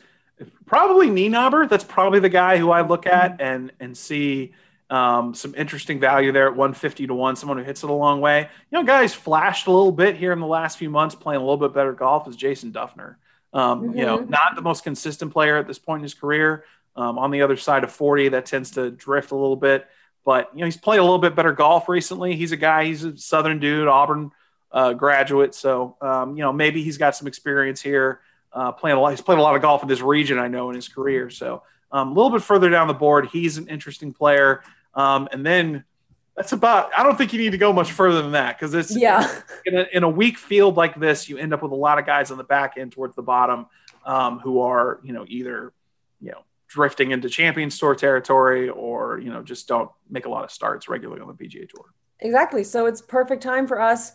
Probably 0.66 1.08
Nienaber. 1.08 1.68
That's 1.68 1.84
probably 1.84 2.20
the 2.20 2.28
guy 2.28 2.58
who 2.58 2.70
I 2.70 2.82
look 2.82 3.06
at 3.06 3.40
and 3.40 3.72
and 3.80 3.96
see 3.96 4.52
um, 4.90 5.34
some 5.34 5.54
interesting 5.56 5.98
value 5.98 6.30
there 6.30 6.46
at 6.46 6.56
150 6.56 7.06
to 7.08 7.14
one. 7.14 7.34
Someone 7.36 7.58
who 7.58 7.64
hits 7.64 7.82
it 7.82 7.90
a 7.90 7.92
long 7.92 8.20
way. 8.20 8.48
You 8.70 8.78
know, 8.78 8.84
guys 8.84 9.12
flashed 9.14 9.66
a 9.66 9.72
little 9.72 9.92
bit 9.92 10.16
here 10.16 10.32
in 10.32 10.40
the 10.40 10.46
last 10.46 10.78
few 10.78 10.90
months, 10.90 11.14
playing 11.14 11.40
a 11.40 11.44
little 11.44 11.56
bit 11.56 11.74
better 11.74 11.92
golf. 11.92 12.28
Is 12.28 12.36
Jason 12.36 12.72
Dufner. 12.72 13.16
Um, 13.54 13.96
You 13.96 14.04
know, 14.04 14.18
not 14.18 14.56
the 14.56 14.62
most 14.62 14.84
consistent 14.84 15.32
player 15.32 15.56
at 15.56 15.66
this 15.66 15.78
point 15.78 16.00
in 16.00 16.02
his 16.02 16.14
career. 16.14 16.64
Um, 16.96 17.18
on 17.18 17.30
the 17.30 17.42
other 17.42 17.56
side 17.56 17.82
of 17.82 17.90
40, 17.90 18.28
that 18.30 18.46
tends 18.46 18.72
to 18.72 18.90
drift 18.90 19.30
a 19.32 19.36
little 19.36 19.56
bit. 19.56 19.86
But 20.24 20.50
you 20.54 20.60
know, 20.60 20.66
he's 20.66 20.76
played 20.76 20.98
a 20.98 21.02
little 21.02 21.18
bit 21.18 21.34
better 21.34 21.52
golf 21.52 21.88
recently. 21.88 22.36
He's 22.36 22.52
a 22.52 22.56
guy. 22.56 22.84
He's 22.84 23.04
a 23.04 23.16
Southern 23.16 23.58
dude, 23.60 23.88
Auburn 23.88 24.30
uh, 24.72 24.92
graduate. 24.92 25.54
So 25.54 25.96
um, 26.00 26.36
you 26.36 26.42
know, 26.42 26.52
maybe 26.52 26.82
he's 26.82 26.98
got 26.98 27.16
some 27.16 27.26
experience 27.26 27.80
here. 27.80 28.20
Uh, 28.52 28.70
playing 28.70 28.96
a 28.96 29.00
lot. 29.00 29.10
He's 29.10 29.20
played 29.20 29.38
a 29.38 29.42
lot 29.42 29.56
of 29.56 29.62
golf 29.62 29.82
in 29.82 29.88
this 29.88 30.00
region. 30.00 30.38
I 30.38 30.48
know 30.48 30.70
in 30.70 30.76
his 30.76 30.88
career. 30.88 31.28
So 31.30 31.62
um, 31.90 32.12
a 32.12 32.14
little 32.14 32.30
bit 32.30 32.42
further 32.42 32.70
down 32.70 32.86
the 32.86 32.94
board, 32.94 33.26
he's 33.26 33.58
an 33.58 33.66
interesting 33.66 34.12
player. 34.12 34.62
Um, 34.94 35.28
and 35.32 35.44
then 35.44 35.84
that's 36.36 36.52
about. 36.52 36.90
I 36.96 37.02
don't 37.02 37.16
think 37.16 37.32
you 37.32 37.38
need 37.38 37.52
to 37.52 37.58
go 37.58 37.72
much 37.72 37.92
further 37.92 38.22
than 38.22 38.32
that 38.32 38.58
because 38.58 38.74
it's 38.74 38.96
Yeah. 38.96 39.30
in 39.66 39.76
a, 39.78 39.86
in 39.92 40.02
a 40.02 40.08
weak 40.08 40.36
field 40.38 40.76
like 40.76 40.98
this, 40.98 41.28
you 41.28 41.38
end 41.38 41.52
up 41.54 41.62
with 41.62 41.72
a 41.72 41.76
lot 41.76 41.98
of 41.98 42.06
guys 42.06 42.30
on 42.30 42.38
the 42.38 42.44
back 42.44 42.74
end 42.76 42.92
towards 42.92 43.14
the 43.14 43.22
bottom 43.22 43.66
um, 44.04 44.38
who 44.40 44.60
are, 44.60 45.00
you 45.04 45.12
know, 45.12 45.24
either, 45.28 45.72
you 46.20 46.30
know, 46.32 46.42
drifting 46.68 47.12
into 47.12 47.28
Champions 47.28 47.78
Tour 47.78 47.94
territory 47.94 48.68
or, 48.68 49.20
you 49.20 49.30
know, 49.30 49.42
just 49.42 49.68
don't 49.68 49.90
make 50.10 50.26
a 50.26 50.28
lot 50.28 50.42
of 50.44 50.50
starts 50.50 50.88
regularly 50.88 51.20
on 51.22 51.28
the 51.28 51.34
PGA 51.34 51.68
Tour. 51.68 51.84
Exactly. 52.20 52.64
So 52.64 52.86
it's 52.86 53.00
perfect 53.00 53.42
time 53.42 53.66
for 53.68 53.80
us 53.80 54.12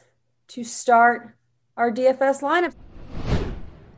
to 0.49 0.63
start 0.63 1.35
our 1.77 1.91
DFS 1.91 2.41
lineup. 2.41 2.73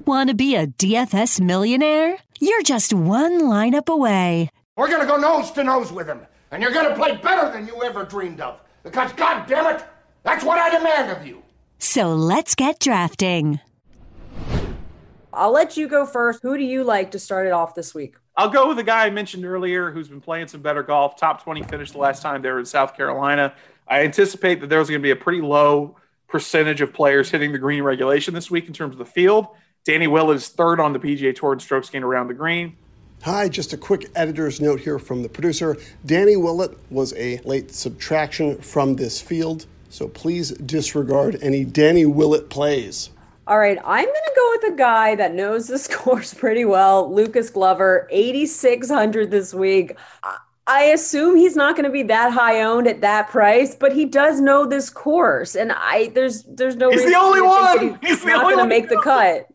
Want 0.06 0.30
to 0.30 0.36
be 0.36 0.56
a 0.56 0.68
DFS 0.68 1.40
millionaire? 1.42 2.18
You're 2.40 2.64
just 2.64 2.94
one 2.94 3.42
lineup 3.42 3.88
away. 3.88 4.50
We're 4.76 4.90
gonna 4.90 5.06
go 5.06 5.18
nose 5.18 5.52
to 5.52 5.64
nose 5.64 5.92
with 5.92 6.08
him, 6.08 6.22
and 6.52 6.62
you're 6.62 6.72
gonna 6.72 6.96
play 6.96 7.16
better 7.18 7.52
than 7.52 7.68
you 7.68 7.82
ever 7.84 8.04
dreamed 8.04 8.42
of. 8.42 8.60
Because, 8.84 9.14
God 9.14 9.48
damn 9.48 9.76
it, 9.76 9.84
that's 10.24 10.44
what 10.44 10.58
I 10.58 10.70
demand 10.70 11.12
of 11.12 11.26
you. 11.26 11.42
So 11.80 12.14
let's 12.14 12.56
get 12.56 12.80
drafting. 12.80 13.60
I'll 15.34 15.52
let 15.52 15.78
you 15.78 15.88
go 15.88 16.06
first. 16.06 16.42
Who 16.44 16.58
do 16.58 16.64
you 16.64 16.84
like 16.84 17.12
to 17.12 17.20
start 17.20 17.48
it 17.48 17.54
off 17.54 17.74
this 17.74 17.96
week? 17.96 18.16
I'll 18.36 18.50
go 18.50 18.68
with 18.68 18.78
the 18.78 18.84
guy 18.84 19.06
I 19.06 19.10
mentioned 19.10 19.46
earlier 19.46 19.92
who's 19.92 20.08
been 20.08 20.22
playing 20.22 20.48
some 20.48 20.62
better 20.62 20.84
golf. 20.84 21.18
Top 21.18 21.44
20 21.44 21.64
finished 21.64 21.94
the 21.94 22.00
last 22.00 22.22
time 22.22 22.42
they 22.42 22.50
were 22.50 22.60
in 22.60 22.66
South 22.66 22.96
Carolina. 22.96 23.54
I 23.88 24.04
anticipate 24.04 24.62
that 24.62 24.68
there's 24.68 24.90
going 24.90 25.02
to 25.02 25.04
be 25.04 25.12
a 25.12 25.16
pretty 25.16 25.42
low 25.42 25.98
percentage 26.28 26.82
of 26.82 26.94
players 26.94 27.30
hitting 27.30 27.52
the 27.52 27.58
green 27.58 27.84
regulation 27.84 28.34
this 28.34 28.50
week 28.50 28.68
in 28.68 28.74
terms 28.74 28.94
of 28.94 29.00
the 29.00 29.06
field. 29.06 29.48
Danny 29.84 30.08
Will 30.08 30.32
is 30.32 30.48
third 30.48 30.80
on 30.80 30.94
the 30.94 31.00
PGA 31.00 31.36
Tour 31.36 31.54
in 31.54 31.60
strokes 31.60 31.90
gained 31.90 32.06
around 32.06 32.28
the 32.28 32.34
green. 32.34 32.78
Hi, 33.24 33.50
just 33.50 33.72
a 33.72 33.78
quick 33.78 34.10
editor's 34.16 34.60
note 34.60 34.80
here 34.80 34.98
from 34.98 35.22
the 35.22 35.30
producer. 35.30 35.78
Danny 36.06 36.36
Willett 36.36 36.76
was 36.92 37.14
a 37.14 37.38
late 37.40 37.72
subtraction 37.72 38.58
from 38.60 38.96
this 38.96 39.22
field, 39.22 39.68
so 39.90 40.08
please 40.08 40.50
disregard 40.52 41.38
any 41.40 41.64
Danny 41.64 42.06
Willett 42.06 42.50
plays. 42.50 43.12
All 43.46 43.60
right, 43.60 43.78
I'm 43.86 44.06
going 44.06 44.14
to 44.16 44.34
go 44.36 44.50
with 44.52 44.74
a 44.74 44.76
guy 44.76 45.14
that 45.16 45.36
knows 45.36 45.68
this 45.68 45.88
course 45.96 46.34
pretty 46.34 46.66
well, 46.66 47.14
Lucas 47.14 47.52
Glover, 47.52 48.08
8600 48.12 49.30
this 49.30 49.54
week. 49.54 49.96
I- 50.24 50.38
I 50.68 50.84
assume 50.86 51.36
he's 51.36 51.56
not 51.56 51.76
going 51.76 51.86
to 51.86 51.92
be 51.92 52.04
that 52.04 52.32
high 52.32 52.62
owned 52.62 52.88
at 52.88 53.02
that 53.02 53.30
price, 53.30 53.76
but 53.76 53.92
he 53.94 54.06
does 54.06 54.40
know 54.40 54.66
this 54.66 54.92
course, 54.92 55.56
and 55.56 55.72
I 55.72 56.12
there's 56.14 56.44
there's 56.44 56.76
no 56.76 56.92
He's 56.92 57.02
the 57.02 57.08
reason 57.08 57.20
only 57.22 57.40
to 57.40 57.46
one! 57.46 57.88
that 57.94 58.04
He's 58.06 58.22
the 58.22 58.28
not 58.28 58.44
going 58.44 58.60
to 58.60 58.66
make 58.68 58.88
the 58.88 59.02
cut. 59.02 59.51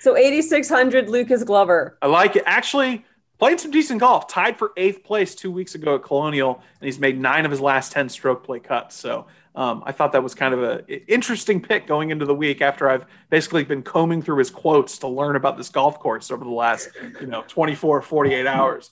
So 0.00 0.16
8600 0.16 1.08
Lucas 1.08 1.44
Glover. 1.44 1.98
I 2.02 2.06
like 2.06 2.36
it. 2.36 2.42
Actually, 2.46 3.04
played 3.38 3.60
some 3.60 3.70
decent 3.70 4.00
golf. 4.00 4.28
Tied 4.28 4.58
for 4.58 4.72
eighth 4.76 5.04
place 5.04 5.34
two 5.34 5.50
weeks 5.50 5.74
ago 5.74 5.96
at 5.96 6.02
Colonial, 6.02 6.62
and 6.80 6.86
he's 6.86 6.98
made 6.98 7.20
nine 7.20 7.44
of 7.44 7.50
his 7.50 7.60
last 7.60 7.92
ten 7.92 8.08
stroke 8.08 8.44
play 8.44 8.60
cuts. 8.60 8.96
So 8.96 9.26
um, 9.54 9.82
I 9.86 9.92
thought 9.92 10.12
that 10.12 10.22
was 10.22 10.34
kind 10.34 10.54
of 10.54 10.62
an 10.62 10.84
interesting 11.08 11.60
pick 11.60 11.86
going 11.86 12.10
into 12.10 12.24
the 12.24 12.34
week 12.34 12.60
after 12.60 12.88
I've 12.88 13.06
basically 13.30 13.64
been 13.64 13.82
combing 13.82 14.22
through 14.22 14.38
his 14.38 14.50
quotes 14.50 14.98
to 14.98 15.08
learn 15.08 15.36
about 15.36 15.56
this 15.56 15.68
golf 15.68 15.98
course 15.98 16.30
over 16.30 16.44
the 16.44 16.50
last 16.50 16.90
you 17.20 17.26
know 17.26 17.44
24, 17.48 18.02
48 18.02 18.46
hours. 18.46 18.90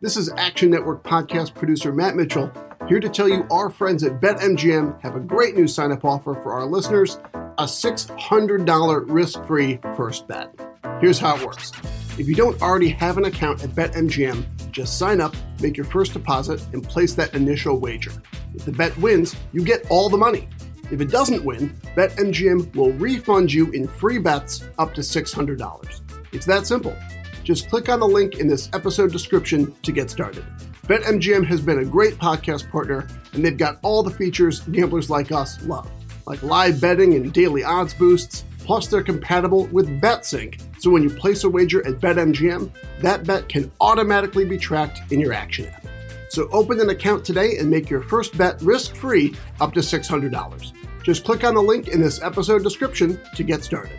This 0.00 0.16
is 0.16 0.32
Action 0.36 0.68
Network 0.68 1.04
podcast 1.04 1.54
producer 1.54 1.92
Matt 1.92 2.16
Mitchell, 2.16 2.50
here 2.88 2.98
to 2.98 3.08
tell 3.08 3.28
you 3.28 3.46
our 3.50 3.70
friends 3.70 4.02
at 4.02 4.20
BetMGM 4.20 5.00
have 5.00 5.14
a 5.14 5.20
great 5.20 5.54
new 5.54 5.68
sign 5.68 5.92
up 5.92 6.04
offer 6.04 6.34
for 6.34 6.52
our 6.52 6.66
listeners 6.66 7.18
a 7.62 7.66
$600 7.66 9.04
risk 9.06 9.44
free 9.46 9.78
first 9.94 10.26
bet. 10.26 10.52
Here's 11.00 11.20
how 11.20 11.36
it 11.36 11.46
works 11.46 11.70
if 12.18 12.28
you 12.28 12.34
don't 12.34 12.60
already 12.60 12.88
have 12.88 13.18
an 13.18 13.24
account 13.24 13.62
at 13.62 13.70
BetMGM, 13.70 14.70
just 14.72 14.98
sign 14.98 15.20
up, 15.20 15.34
make 15.60 15.76
your 15.76 15.86
first 15.86 16.12
deposit, 16.12 16.60
and 16.72 16.82
place 16.82 17.14
that 17.14 17.34
initial 17.34 17.78
wager. 17.78 18.12
If 18.54 18.64
the 18.64 18.72
bet 18.72 18.96
wins, 18.98 19.36
you 19.52 19.64
get 19.64 19.86
all 19.90 20.08
the 20.08 20.18
money. 20.18 20.48
If 20.90 21.00
it 21.00 21.10
doesn't 21.10 21.44
win, 21.44 21.70
BetMGM 21.96 22.74
will 22.74 22.92
refund 22.94 23.52
you 23.52 23.70
in 23.70 23.86
free 23.86 24.18
bets 24.18 24.64
up 24.78 24.92
to 24.94 25.00
$600. 25.00 26.00
It's 26.32 26.46
that 26.46 26.66
simple. 26.66 26.96
Just 27.44 27.70
click 27.70 27.88
on 27.88 28.00
the 28.00 28.08
link 28.08 28.40
in 28.40 28.48
this 28.48 28.68
episode 28.72 29.12
description 29.12 29.72
to 29.82 29.92
get 29.92 30.10
started. 30.10 30.44
BetMGM 30.86 31.46
has 31.46 31.60
been 31.60 31.78
a 31.78 31.84
great 31.84 32.14
podcast 32.14 32.68
partner, 32.70 33.06
and 33.32 33.44
they've 33.44 33.56
got 33.56 33.78
all 33.82 34.02
the 34.02 34.10
features 34.10 34.60
gamblers 34.60 35.08
like 35.08 35.30
us 35.30 35.62
love, 35.62 35.88
like 36.26 36.42
live 36.42 36.80
betting 36.80 37.14
and 37.14 37.32
daily 37.32 37.64
odds 37.64 37.94
boosts. 37.94 38.44
Plus, 38.58 38.86
they're 38.86 39.02
compatible 39.02 39.66
with 39.66 40.00
BetSync, 40.00 40.60
so 40.80 40.90
when 40.90 41.02
you 41.02 41.10
place 41.10 41.42
a 41.42 41.50
wager 41.50 41.84
at 41.86 42.00
BetMGM, 42.00 42.70
that 43.00 43.24
bet 43.24 43.48
can 43.48 43.72
automatically 43.80 44.44
be 44.44 44.56
tracked 44.56 45.12
in 45.12 45.18
your 45.18 45.32
Action 45.32 45.66
app. 45.66 45.84
So 46.28 46.48
open 46.52 46.80
an 46.80 46.90
account 46.90 47.24
today 47.24 47.58
and 47.58 47.68
make 47.68 47.90
your 47.90 48.02
first 48.02 48.38
bet 48.38 48.62
risk-free 48.62 49.34
up 49.60 49.72
to 49.74 49.80
$600. 49.80 50.72
Just 51.02 51.24
click 51.24 51.44
on 51.44 51.54
the 51.54 51.62
link 51.62 51.88
in 51.88 52.00
this 52.00 52.22
episode 52.22 52.62
description 52.62 53.20
to 53.34 53.42
get 53.42 53.64
started. 53.64 53.98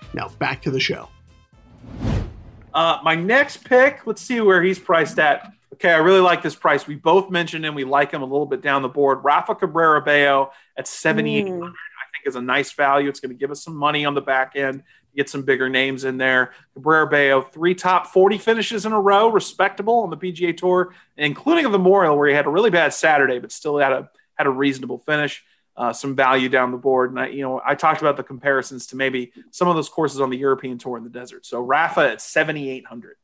Now 0.13 0.29
back 0.39 0.61
to 0.63 0.71
the 0.71 0.79
show. 0.79 1.09
Uh, 2.73 2.99
my 3.03 3.15
next 3.15 3.65
pick, 3.65 4.05
let's 4.05 4.21
see 4.21 4.39
where 4.41 4.61
he's 4.63 4.79
priced 4.79 5.19
at. 5.19 5.51
Okay, 5.73 5.91
I 5.91 5.97
really 5.97 6.19
like 6.19 6.41
this 6.41 6.55
price. 6.55 6.87
We 6.87 6.95
both 6.95 7.29
mentioned 7.29 7.65
him. 7.65 7.75
We 7.75 7.83
like 7.83 8.11
him 8.11 8.21
a 8.21 8.25
little 8.25 8.45
bit 8.45 8.61
down 8.61 8.81
the 8.81 8.89
board. 8.89 9.23
Rafa 9.23 9.55
Cabrera 9.55 10.01
Bello 10.01 10.51
at 10.77 10.87
7,800, 10.87 11.67
I 11.67 11.67
think 11.67 12.27
is 12.27 12.35
a 12.35 12.41
nice 12.41 12.71
value. 12.73 13.09
It's 13.09 13.19
going 13.19 13.31
to 13.31 13.37
give 13.37 13.51
us 13.51 13.63
some 13.63 13.75
money 13.75 14.05
on 14.05 14.13
the 14.13 14.21
back 14.21 14.55
end, 14.55 14.83
get 15.15 15.29
some 15.29 15.41
bigger 15.41 15.69
names 15.69 16.03
in 16.03 16.17
there. 16.17 16.53
Cabrera 16.75 17.07
Bello, 17.07 17.41
three 17.41 17.73
top 17.73 18.07
40 18.07 18.37
finishes 18.37 18.85
in 18.85 18.91
a 18.91 19.01
row, 19.01 19.29
respectable 19.29 19.99
on 19.99 20.09
the 20.09 20.17
PGA 20.17 20.55
Tour, 20.55 20.93
including 21.17 21.65
a 21.65 21.69
Memorial, 21.69 22.17
where 22.17 22.29
he 22.29 22.35
had 22.35 22.45
a 22.45 22.49
really 22.49 22.69
bad 22.69 22.93
Saturday, 22.93 23.39
but 23.39 23.51
still 23.51 23.77
had 23.77 23.91
a 23.91 24.09
had 24.35 24.47
a 24.47 24.51
reasonable 24.51 24.97
finish. 24.99 25.43
Uh, 25.77 25.93
some 25.93 26.15
value 26.15 26.49
down 26.49 26.71
the 26.71 26.77
board. 26.77 27.11
And 27.11 27.19
I, 27.19 27.27
you 27.27 27.41
know, 27.41 27.61
I 27.65 27.75
talked 27.75 28.01
about 28.01 28.17
the 28.17 28.23
comparisons 28.23 28.87
to 28.87 28.95
maybe 28.95 29.31
some 29.51 29.67
of 29.67 29.75
those 29.75 29.89
courses 29.89 30.21
on 30.21 30.29
the 30.29 30.37
European 30.37 30.77
Tour 30.77 30.97
in 30.97 31.03
the 31.03 31.09
desert. 31.09 31.45
So 31.45 31.61
Rafa 31.61 32.11
at 32.11 32.21
7,800. 32.21 33.15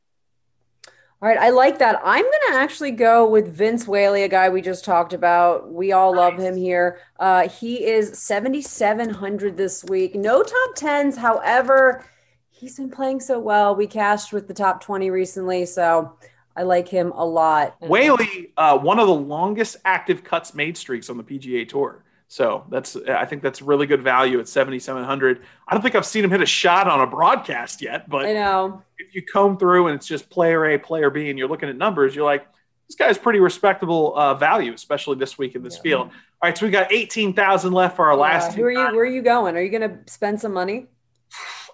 All 1.20 1.28
right, 1.28 1.38
I 1.38 1.50
like 1.50 1.80
that. 1.80 2.00
I'm 2.04 2.22
going 2.22 2.52
to 2.52 2.54
actually 2.54 2.92
go 2.92 3.28
with 3.28 3.52
Vince 3.52 3.88
Whaley, 3.88 4.22
a 4.22 4.28
guy 4.28 4.48
we 4.48 4.62
just 4.62 4.84
talked 4.84 5.12
about. 5.12 5.72
We 5.72 5.90
all 5.90 6.14
nice. 6.14 6.18
love 6.18 6.38
him 6.38 6.56
here. 6.56 7.00
Uh, 7.18 7.48
he 7.48 7.84
is 7.84 8.16
7,700 8.20 9.56
this 9.56 9.84
week. 9.84 10.14
No 10.14 10.44
top 10.44 10.74
tens. 10.76 11.16
However, 11.16 12.04
he's 12.50 12.76
been 12.76 12.88
playing 12.88 13.18
so 13.18 13.40
well. 13.40 13.74
We 13.74 13.88
cashed 13.88 14.32
with 14.32 14.46
the 14.46 14.54
top 14.54 14.80
20 14.80 15.10
recently, 15.10 15.66
so 15.66 16.16
I 16.54 16.62
like 16.62 16.86
him 16.86 17.10
a 17.10 17.24
lot. 17.24 17.74
Whaley, 17.80 18.52
uh, 18.56 18.78
one 18.78 19.00
of 19.00 19.08
the 19.08 19.14
longest 19.14 19.76
active 19.84 20.22
cuts 20.22 20.54
made 20.54 20.76
streaks 20.76 21.10
on 21.10 21.16
the 21.16 21.24
PGA 21.24 21.68
Tour. 21.68 22.04
So 22.30 22.66
that's 22.68 22.94
I 22.94 23.24
think 23.24 23.42
that's 23.42 23.62
really 23.62 23.86
good 23.86 24.02
value 24.02 24.38
at 24.38 24.48
7700. 24.48 25.42
I 25.66 25.74
don't 25.74 25.80
think 25.80 25.94
I've 25.94 26.04
seen 26.04 26.24
him 26.24 26.30
hit 26.30 26.42
a 26.42 26.46
shot 26.46 26.86
on 26.86 27.00
a 27.00 27.06
broadcast 27.06 27.80
yet, 27.80 28.08
but 28.08 28.26
I 28.26 28.34
know 28.34 28.82
if 28.98 29.14
you 29.14 29.22
comb 29.22 29.56
through 29.56 29.86
and 29.86 29.96
it's 29.96 30.06
just 30.06 30.28
player 30.28 30.66
A, 30.66 30.78
player 30.78 31.08
B, 31.08 31.30
and 31.30 31.38
you're 31.38 31.48
looking 31.48 31.70
at 31.70 31.76
numbers, 31.76 32.14
you're 32.14 32.26
like, 32.26 32.46
this 32.86 32.96
guy's 32.96 33.16
pretty 33.16 33.40
respectable 33.40 34.16
uh, 34.16 34.34
value, 34.34 34.72
especially 34.74 35.16
this 35.16 35.38
week 35.38 35.54
in 35.54 35.62
this 35.62 35.76
yeah. 35.76 35.82
field. 35.82 36.08
All 36.08 36.48
right, 36.48 36.56
so 36.56 36.66
we 36.66 36.72
got 36.72 36.92
18,000 36.92 37.72
left 37.72 37.96
for 37.96 38.06
our 38.06 38.12
yeah. 38.12 38.20
last. 38.20 38.54
Who 38.54 38.64
are 38.64 38.70
you? 38.70 38.78
Where 38.78 39.00
are 39.00 39.06
you 39.06 39.22
going? 39.22 39.56
Are 39.56 39.62
you 39.62 39.70
going 39.70 39.88
to 39.88 40.12
spend 40.12 40.40
some 40.40 40.52
money? 40.52 40.86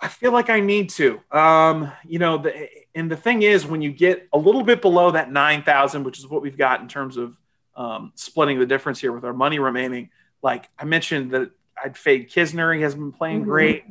I 0.01 0.09
feel 0.09 0.33
like 0.33 0.51
I 0.51 0.61
need 0.61 0.91
to. 0.91 1.21
Um, 1.31 1.91
you 2.05 2.19
know, 2.19 2.39
the, 2.39 2.69
and 2.95 3.11
the 3.11 3.17
thing 3.17 3.43
is, 3.43 3.67
when 3.67 3.83
you 3.83 3.93
get 3.93 4.29
a 4.33 4.39
little 4.39 4.63
bit 4.63 4.83
below 4.83 5.13
that 5.13 5.33
9,000, 5.33 6.05
which 6.05 6.19
is 6.19 6.29
what 6.29 6.43
we've 6.43 6.59
got 6.59 6.81
in 6.81 6.89
terms 6.89 7.17
of 7.17 7.37
um, 7.77 8.13
splitting 8.15 8.59
the 8.59 8.67
difference 8.67 9.01
here 9.01 9.13
with 9.13 9.25
our 9.25 9.33
money 9.33 9.59
remaining 9.59 10.11
like 10.45 10.69
I 10.79 10.85
mentioned 10.85 11.31
that 11.33 11.51
I'd 11.83 11.97
fade 11.97 12.31
Kisner. 12.31 12.77
He 12.77 12.83
hasn't 12.83 13.03
been 13.03 13.13
playing 13.13 13.41
mm-hmm. 13.41 13.51
great. 13.51 13.85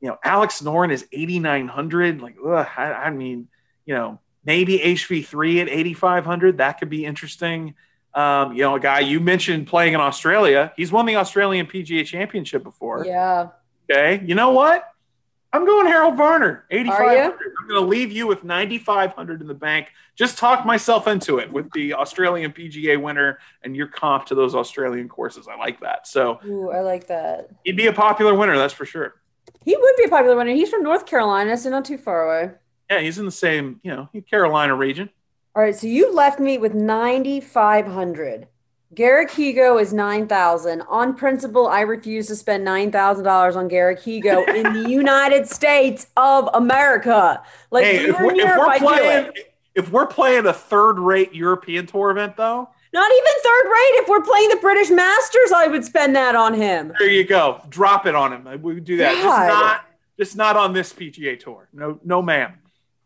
You 0.00 0.08
know, 0.08 0.18
Alex 0.24 0.62
Noren 0.62 0.90
is 0.90 1.06
8,900. 1.12 2.22
Like, 2.22 2.36
ugh, 2.44 2.66
I, 2.76 2.92
I, 2.92 3.10
mean, 3.10 3.48
you 3.84 3.94
know, 3.94 4.18
maybe 4.44 4.78
HV3 4.78 5.60
at 5.60 5.68
8,500. 5.68 6.56
That 6.56 6.80
could 6.80 6.88
be 6.88 7.04
interesting. 7.04 7.74
Um, 8.14 8.54
you 8.54 8.62
know, 8.62 8.76
a 8.76 8.80
guy 8.80 9.00
you 9.00 9.20
mentioned 9.20 9.66
playing 9.66 9.92
in 9.92 10.00
Australia. 10.00 10.72
He's 10.74 10.90
won 10.90 11.04
the 11.04 11.16
Australian 11.16 11.66
PGA 11.66 12.04
Championship 12.06 12.62
before. 12.64 13.04
Yeah. 13.04 13.48
Okay. 13.88 14.24
You 14.24 14.34
know 14.34 14.50
what? 14.52 14.89
I'm 15.52 15.66
going 15.66 15.86
Harold 15.86 16.16
Varner, 16.16 16.64
8,500. 16.70 17.32
I'm 17.60 17.68
going 17.68 17.82
to 17.82 17.88
leave 17.88 18.12
you 18.12 18.28
with 18.28 18.44
9,500 18.44 19.40
in 19.40 19.48
the 19.48 19.54
bank. 19.54 19.88
Just 20.14 20.38
talk 20.38 20.64
myself 20.64 21.08
into 21.08 21.38
it 21.38 21.52
with 21.52 21.70
the 21.72 21.94
Australian 21.94 22.52
PGA 22.52 23.00
winner 23.00 23.40
and 23.64 23.74
your 23.74 23.88
comp 23.88 24.26
to 24.26 24.36
those 24.36 24.54
Australian 24.54 25.08
courses. 25.08 25.48
I 25.48 25.56
like 25.56 25.80
that. 25.80 26.06
So, 26.06 26.38
Ooh, 26.46 26.70
I 26.70 26.80
like 26.80 27.08
that. 27.08 27.48
He'd 27.64 27.76
be 27.76 27.88
a 27.88 27.92
popular 27.92 28.34
winner, 28.34 28.56
that's 28.56 28.74
for 28.74 28.86
sure. 28.86 29.16
He 29.64 29.76
would 29.76 29.96
be 29.96 30.04
a 30.04 30.08
popular 30.08 30.36
winner. 30.36 30.52
He's 30.52 30.70
from 30.70 30.84
North 30.84 31.04
Carolina, 31.04 31.56
so 31.56 31.68
not 31.68 31.84
too 31.84 31.98
far 31.98 32.28
away. 32.28 32.52
Yeah, 32.88 33.00
he's 33.00 33.18
in 33.18 33.24
the 33.24 33.32
same, 33.32 33.80
you 33.82 33.90
know, 33.90 34.08
Carolina 34.30 34.74
region. 34.76 35.10
All 35.56 35.62
right, 35.62 35.74
so 35.74 35.88
you 35.88 36.14
left 36.14 36.38
me 36.38 36.58
with 36.58 36.74
9,500. 36.74 38.46
Garrick 38.92 39.30
Higgo 39.30 39.80
is 39.80 39.92
9000 39.92 40.82
On 40.82 41.14
principle, 41.14 41.68
I 41.68 41.82
refuse 41.82 42.26
to 42.26 42.34
spend 42.34 42.66
$9,000 42.66 43.56
on 43.56 43.68
Garrick 43.68 44.00
Higgo 44.00 44.48
in 44.48 44.82
the 44.82 44.90
United 44.90 45.48
States 45.48 46.08
of 46.16 46.48
America. 46.54 47.42
Like, 47.70 47.84
hey, 47.84 48.08
if 48.08 48.18
we're, 48.18 48.34
if 48.34 48.58
we're 48.58 48.78
playing, 48.78 49.32
if 49.76 49.90
we're 49.92 50.06
playing 50.06 50.46
a 50.46 50.52
third 50.52 50.98
rate 50.98 51.32
European 51.32 51.86
tour 51.86 52.10
event, 52.10 52.36
though, 52.36 52.68
not 52.92 53.12
even 53.12 53.32
third 53.42 53.66
rate. 53.66 54.02
If 54.02 54.08
we're 54.08 54.22
playing 54.22 54.48
the 54.48 54.56
British 54.56 54.90
Masters, 54.90 55.52
I 55.54 55.68
would 55.68 55.84
spend 55.84 56.16
that 56.16 56.34
on 56.34 56.54
him. 56.54 56.92
There 56.98 57.08
you 57.08 57.24
go. 57.24 57.62
Drop 57.68 58.06
it 58.06 58.16
on 58.16 58.32
him. 58.32 58.62
We 58.62 58.80
do 58.80 58.96
that. 58.96 59.14
God. 59.22 59.46
Just 59.46 59.60
not, 59.60 59.84
just 60.18 60.36
not 60.36 60.56
on 60.56 60.72
this 60.72 60.92
PGA 60.92 61.38
tour. 61.38 61.68
No, 61.72 62.00
no, 62.02 62.20
ma'am. 62.20 62.54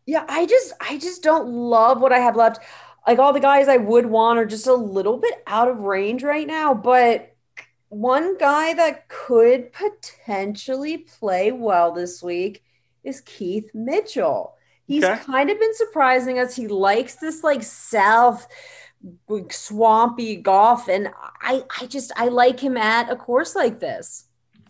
Yeah, 0.07 0.25
I 0.27 0.47
just, 0.47 0.73
I 0.81 0.97
just 0.97 1.21
don't 1.21 1.47
love 1.47 2.01
what 2.01 2.11
I 2.11 2.19
have 2.19 2.35
left 2.35 2.59
like 3.07 3.19
all 3.19 3.33
the 3.33 3.39
guys 3.39 3.67
I 3.67 3.77
would 3.77 4.05
want 4.05 4.39
are 4.39 4.45
just 4.45 4.67
a 4.67 4.73
little 4.73 5.17
bit 5.17 5.43
out 5.47 5.67
of 5.67 5.79
range 5.79 6.23
right 6.23 6.47
now. 6.47 6.73
But 6.73 7.35
one 7.89 8.37
guy 8.37 8.73
that 8.73 9.07
could 9.07 9.71
potentially 9.71 10.97
play 10.97 11.51
well 11.51 11.91
this 11.91 12.23
week 12.23 12.63
is 13.03 13.21
Keith 13.21 13.69
Mitchell. 13.73 14.55
He's 14.87 15.03
okay. 15.03 15.21
kind 15.23 15.49
of 15.49 15.59
been 15.59 15.75
surprising 15.75 16.39
us. 16.39 16.55
He 16.55 16.67
likes 16.67 17.15
this 17.15 17.43
like 17.43 17.63
south 17.63 18.47
swampy 19.51 20.35
golf 20.35 20.87
and 20.87 21.09
I 21.39 21.63
I 21.79 21.85
just 21.85 22.11
I 22.15 22.29
like 22.29 22.59
him 22.59 22.75
at 22.75 23.11
a 23.11 23.15
course 23.15 23.55
like 23.55 23.79
this. 23.79 24.25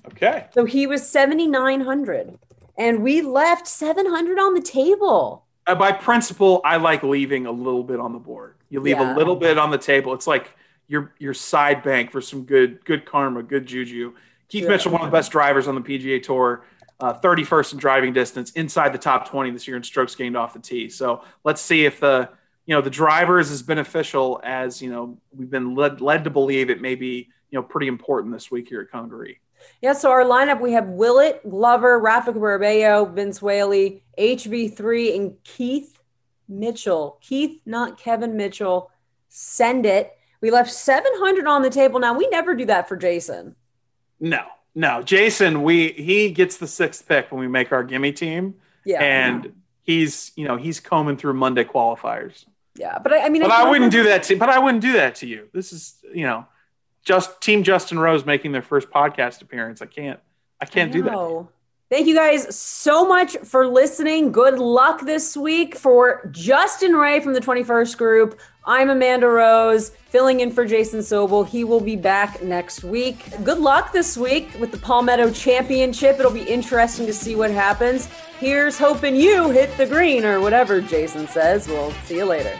Okay. 0.08 0.48
So 0.54 0.66
he 0.66 0.88
was 0.88 1.10
7900 1.10 2.38
and 2.78 3.02
we 3.02 3.22
left 3.22 3.68
700 3.68 4.38
on 4.38 4.54
the 4.54 4.62
table 4.62 5.45
by 5.74 5.92
principle, 5.92 6.62
I 6.64 6.78
like 6.78 7.02
leaving 7.02 7.48
a 7.48 7.52
little 7.52 7.84
bit 7.84 8.00
on 8.00 8.14
the 8.14 8.20
board. 8.20 8.56
You 8.70 8.82
leave 8.82 8.98
yeah. 8.98 9.16
a 9.16 9.18
little 9.18 9.36
bit 9.36 9.58
on 9.58 9.72
the 9.72 9.78
table. 9.78 10.14
It's 10.14 10.28
like 10.28 10.52
your 10.88 11.14
your 11.18 11.34
side 11.34 11.82
bank 11.82 12.12
for 12.12 12.22
some 12.22 12.44
good 12.44 12.84
good 12.86 13.06
karma, 13.06 13.42
good 13.42 13.66
juju. 13.66 14.14
Keith 14.48 14.64
yeah. 14.64 14.70
Mitchell, 14.70 14.92
one 14.92 15.02
of 15.02 15.08
the 15.08 15.12
best 15.12 15.32
drivers 15.32 15.68
on 15.68 15.74
the 15.74 15.82
PGA 15.82 16.22
Tour, 16.22 16.66
uh, 17.00 17.14
31st 17.14 17.74
in 17.74 17.80
driving 17.80 18.14
distance, 18.14 18.52
inside 18.52 18.94
the 18.94 19.00
top 19.00 19.28
20 19.28 19.50
this 19.52 19.68
year 19.68 19.76
in 19.76 19.84
strokes 19.84 20.14
gained 20.14 20.38
off 20.38 20.54
the 20.54 20.60
tee. 20.60 20.88
So 20.90 21.24
let's 21.44 21.62
see 21.62 21.86
if 21.86 22.00
the 22.00 22.30
you 22.66 22.76
know 22.76 22.82
the 22.82 22.90
driver 22.90 23.40
is 23.40 23.50
as 23.52 23.64
beneficial 23.64 24.40
as 24.44 24.82
you 24.82 24.92
know 24.92 25.18
we've 25.36 25.50
been 25.50 25.76
led 25.76 26.02
led 26.02 26.24
to 26.26 26.30
believe 26.30 26.70
it 26.70 26.82
may 26.82 26.96
be 26.96 27.30
you 27.50 27.60
know 27.60 27.64
pretty 27.64 27.88
important 27.88 28.34
this 28.34 28.52
week 28.52 28.70
here 28.70 28.82
at 28.82 28.92
Congaree. 28.92 29.40
Yeah, 29.82 29.94
so 29.94 30.12
our 30.12 30.24
lineup 30.24 30.62
we 30.62 30.74
have 30.74 30.88
Willett, 30.88 31.48
Glover, 31.50 32.00
Rafa 32.00 32.34
Cabrera 32.34 33.06
Vince 33.06 33.42
Whaley, 33.42 34.04
HV3, 34.18 35.16
and 35.16 35.44
Keith 35.44 36.00
Mitchell. 36.48 37.18
Keith, 37.22 37.60
not 37.66 37.98
Kevin 37.98 38.38
Mitchell. 38.38 38.92
Send 39.30 39.86
it. 39.86 40.18
We 40.42 40.52
left 40.52 40.72
700 40.72 41.48
on 41.48 41.62
the 41.62 41.70
table. 41.70 42.00
Now, 42.00 42.14
we 42.14 42.28
never 42.28 42.56
do 42.56 42.66
that 42.66 42.88
for 42.88 42.96
Jason. 42.96 43.56
No, 44.20 44.44
no. 44.74 45.02
Jason, 45.02 45.64
we 45.64 45.90
he 45.94 46.32
gets 46.32 46.58
the 46.58 46.68
sixth 46.68 47.08
pick 47.08 47.32
when 47.32 47.40
we 47.42 47.48
make 47.48 47.72
our 47.72 47.84
gimme 47.84 48.12
team. 48.12 48.56
Yeah. 48.86 49.02
And 49.02 49.54
he's, 49.84 50.32
you 50.36 50.48
know, 50.48 50.56
he's 50.56 50.80
combing 50.80 51.18
through 51.18 51.34
Monday 51.34 51.64
qualifiers. 51.64 52.46
Yeah, 52.76 53.00
but 53.00 53.14
I, 53.14 53.26
I 53.26 53.30
mean, 53.30 53.42
but 53.42 53.52
I, 53.52 53.64
I 53.66 53.70
wouldn't 53.70 53.92
do 53.92 54.04
that 54.04 54.24
to. 54.24 54.36
But 54.36 54.50
I 54.50 54.60
wouldn't 54.60 54.82
do 54.82 54.94
that 54.94 55.16
to 55.16 55.28
you. 55.28 55.48
This 55.54 55.72
is, 55.72 55.96
you 56.14 56.26
know, 56.26 56.46
just 57.06 57.40
Team 57.40 57.64
Justin 57.64 58.00
Rose 58.00 58.26
making 58.26 58.52
their 58.52 58.62
first 58.62 58.90
podcast 58.90 59.42
appearance. 59.42 59.82
I 59.82 59.86
can't. 59.86 60.20
I 60.60 60.66
can't 60.66 60.90
I 60.90 60.94
do 60.94 61.04
that. 61.04 61.48
Thank 61.92 62.08
you 62.08 62.16
guys 62.16 62.54
so 62.56 63.08
much 63.08 63.38
for 63.38 63.68
listening. 63.68 64.32
Good 64.32 64.58
luck 64.58 65.02
this 65.02 65.38
week 65.38 65.76
for 65.76 66.28
Justin 66.32 66.96
Ray 66.96 67.20
from 67.20 67.34
the 67.34 67.40
21st 67.40 67.98
Group. 67.98 68.40
I'm 68.66 68.90
Amanda 68.90 69.28
Rose, 69.28 69.90
filling 70.10 70.40
in 70.40 70.50
for 70.50 70.66
Jason 70.66 71.02
Sobel. 71.02 71.48
He 71.48 71.64
will 71.64 71.80
be 71.80 71.96
back 71.96 72.42
next 72.42 72.84
week. 72.84 73.24
Good 73.44 73.60
luck 73.60 73.94
this 73.94 74.18
week 74.18 74.50
with 74.60 74.72
the 74.72 74.80
Palmetto 74.80 75.30
Championship. 75.30 76.20
It'll 76.20 76.32
be 76.32 76.42
interesting 76.42 77.06
to 77.06 77.14
see 77.14 77.36
what 77.36 77.52
happens. 77.52 78.08
Here's 78.40 78.80
hoping 78.80 79.16
you 79.16 79.52
hit 79.52 79.78
the 79.78 79.86
green 79.86 80.26
or 80.26 80.42
whatever 80.42 80.82
Jason 80.82 81.28
says. 81.28 81.68
We'll 81.68 81.92
see 82.06 82.18
you 82.18 82.26
later. 82.26 82.60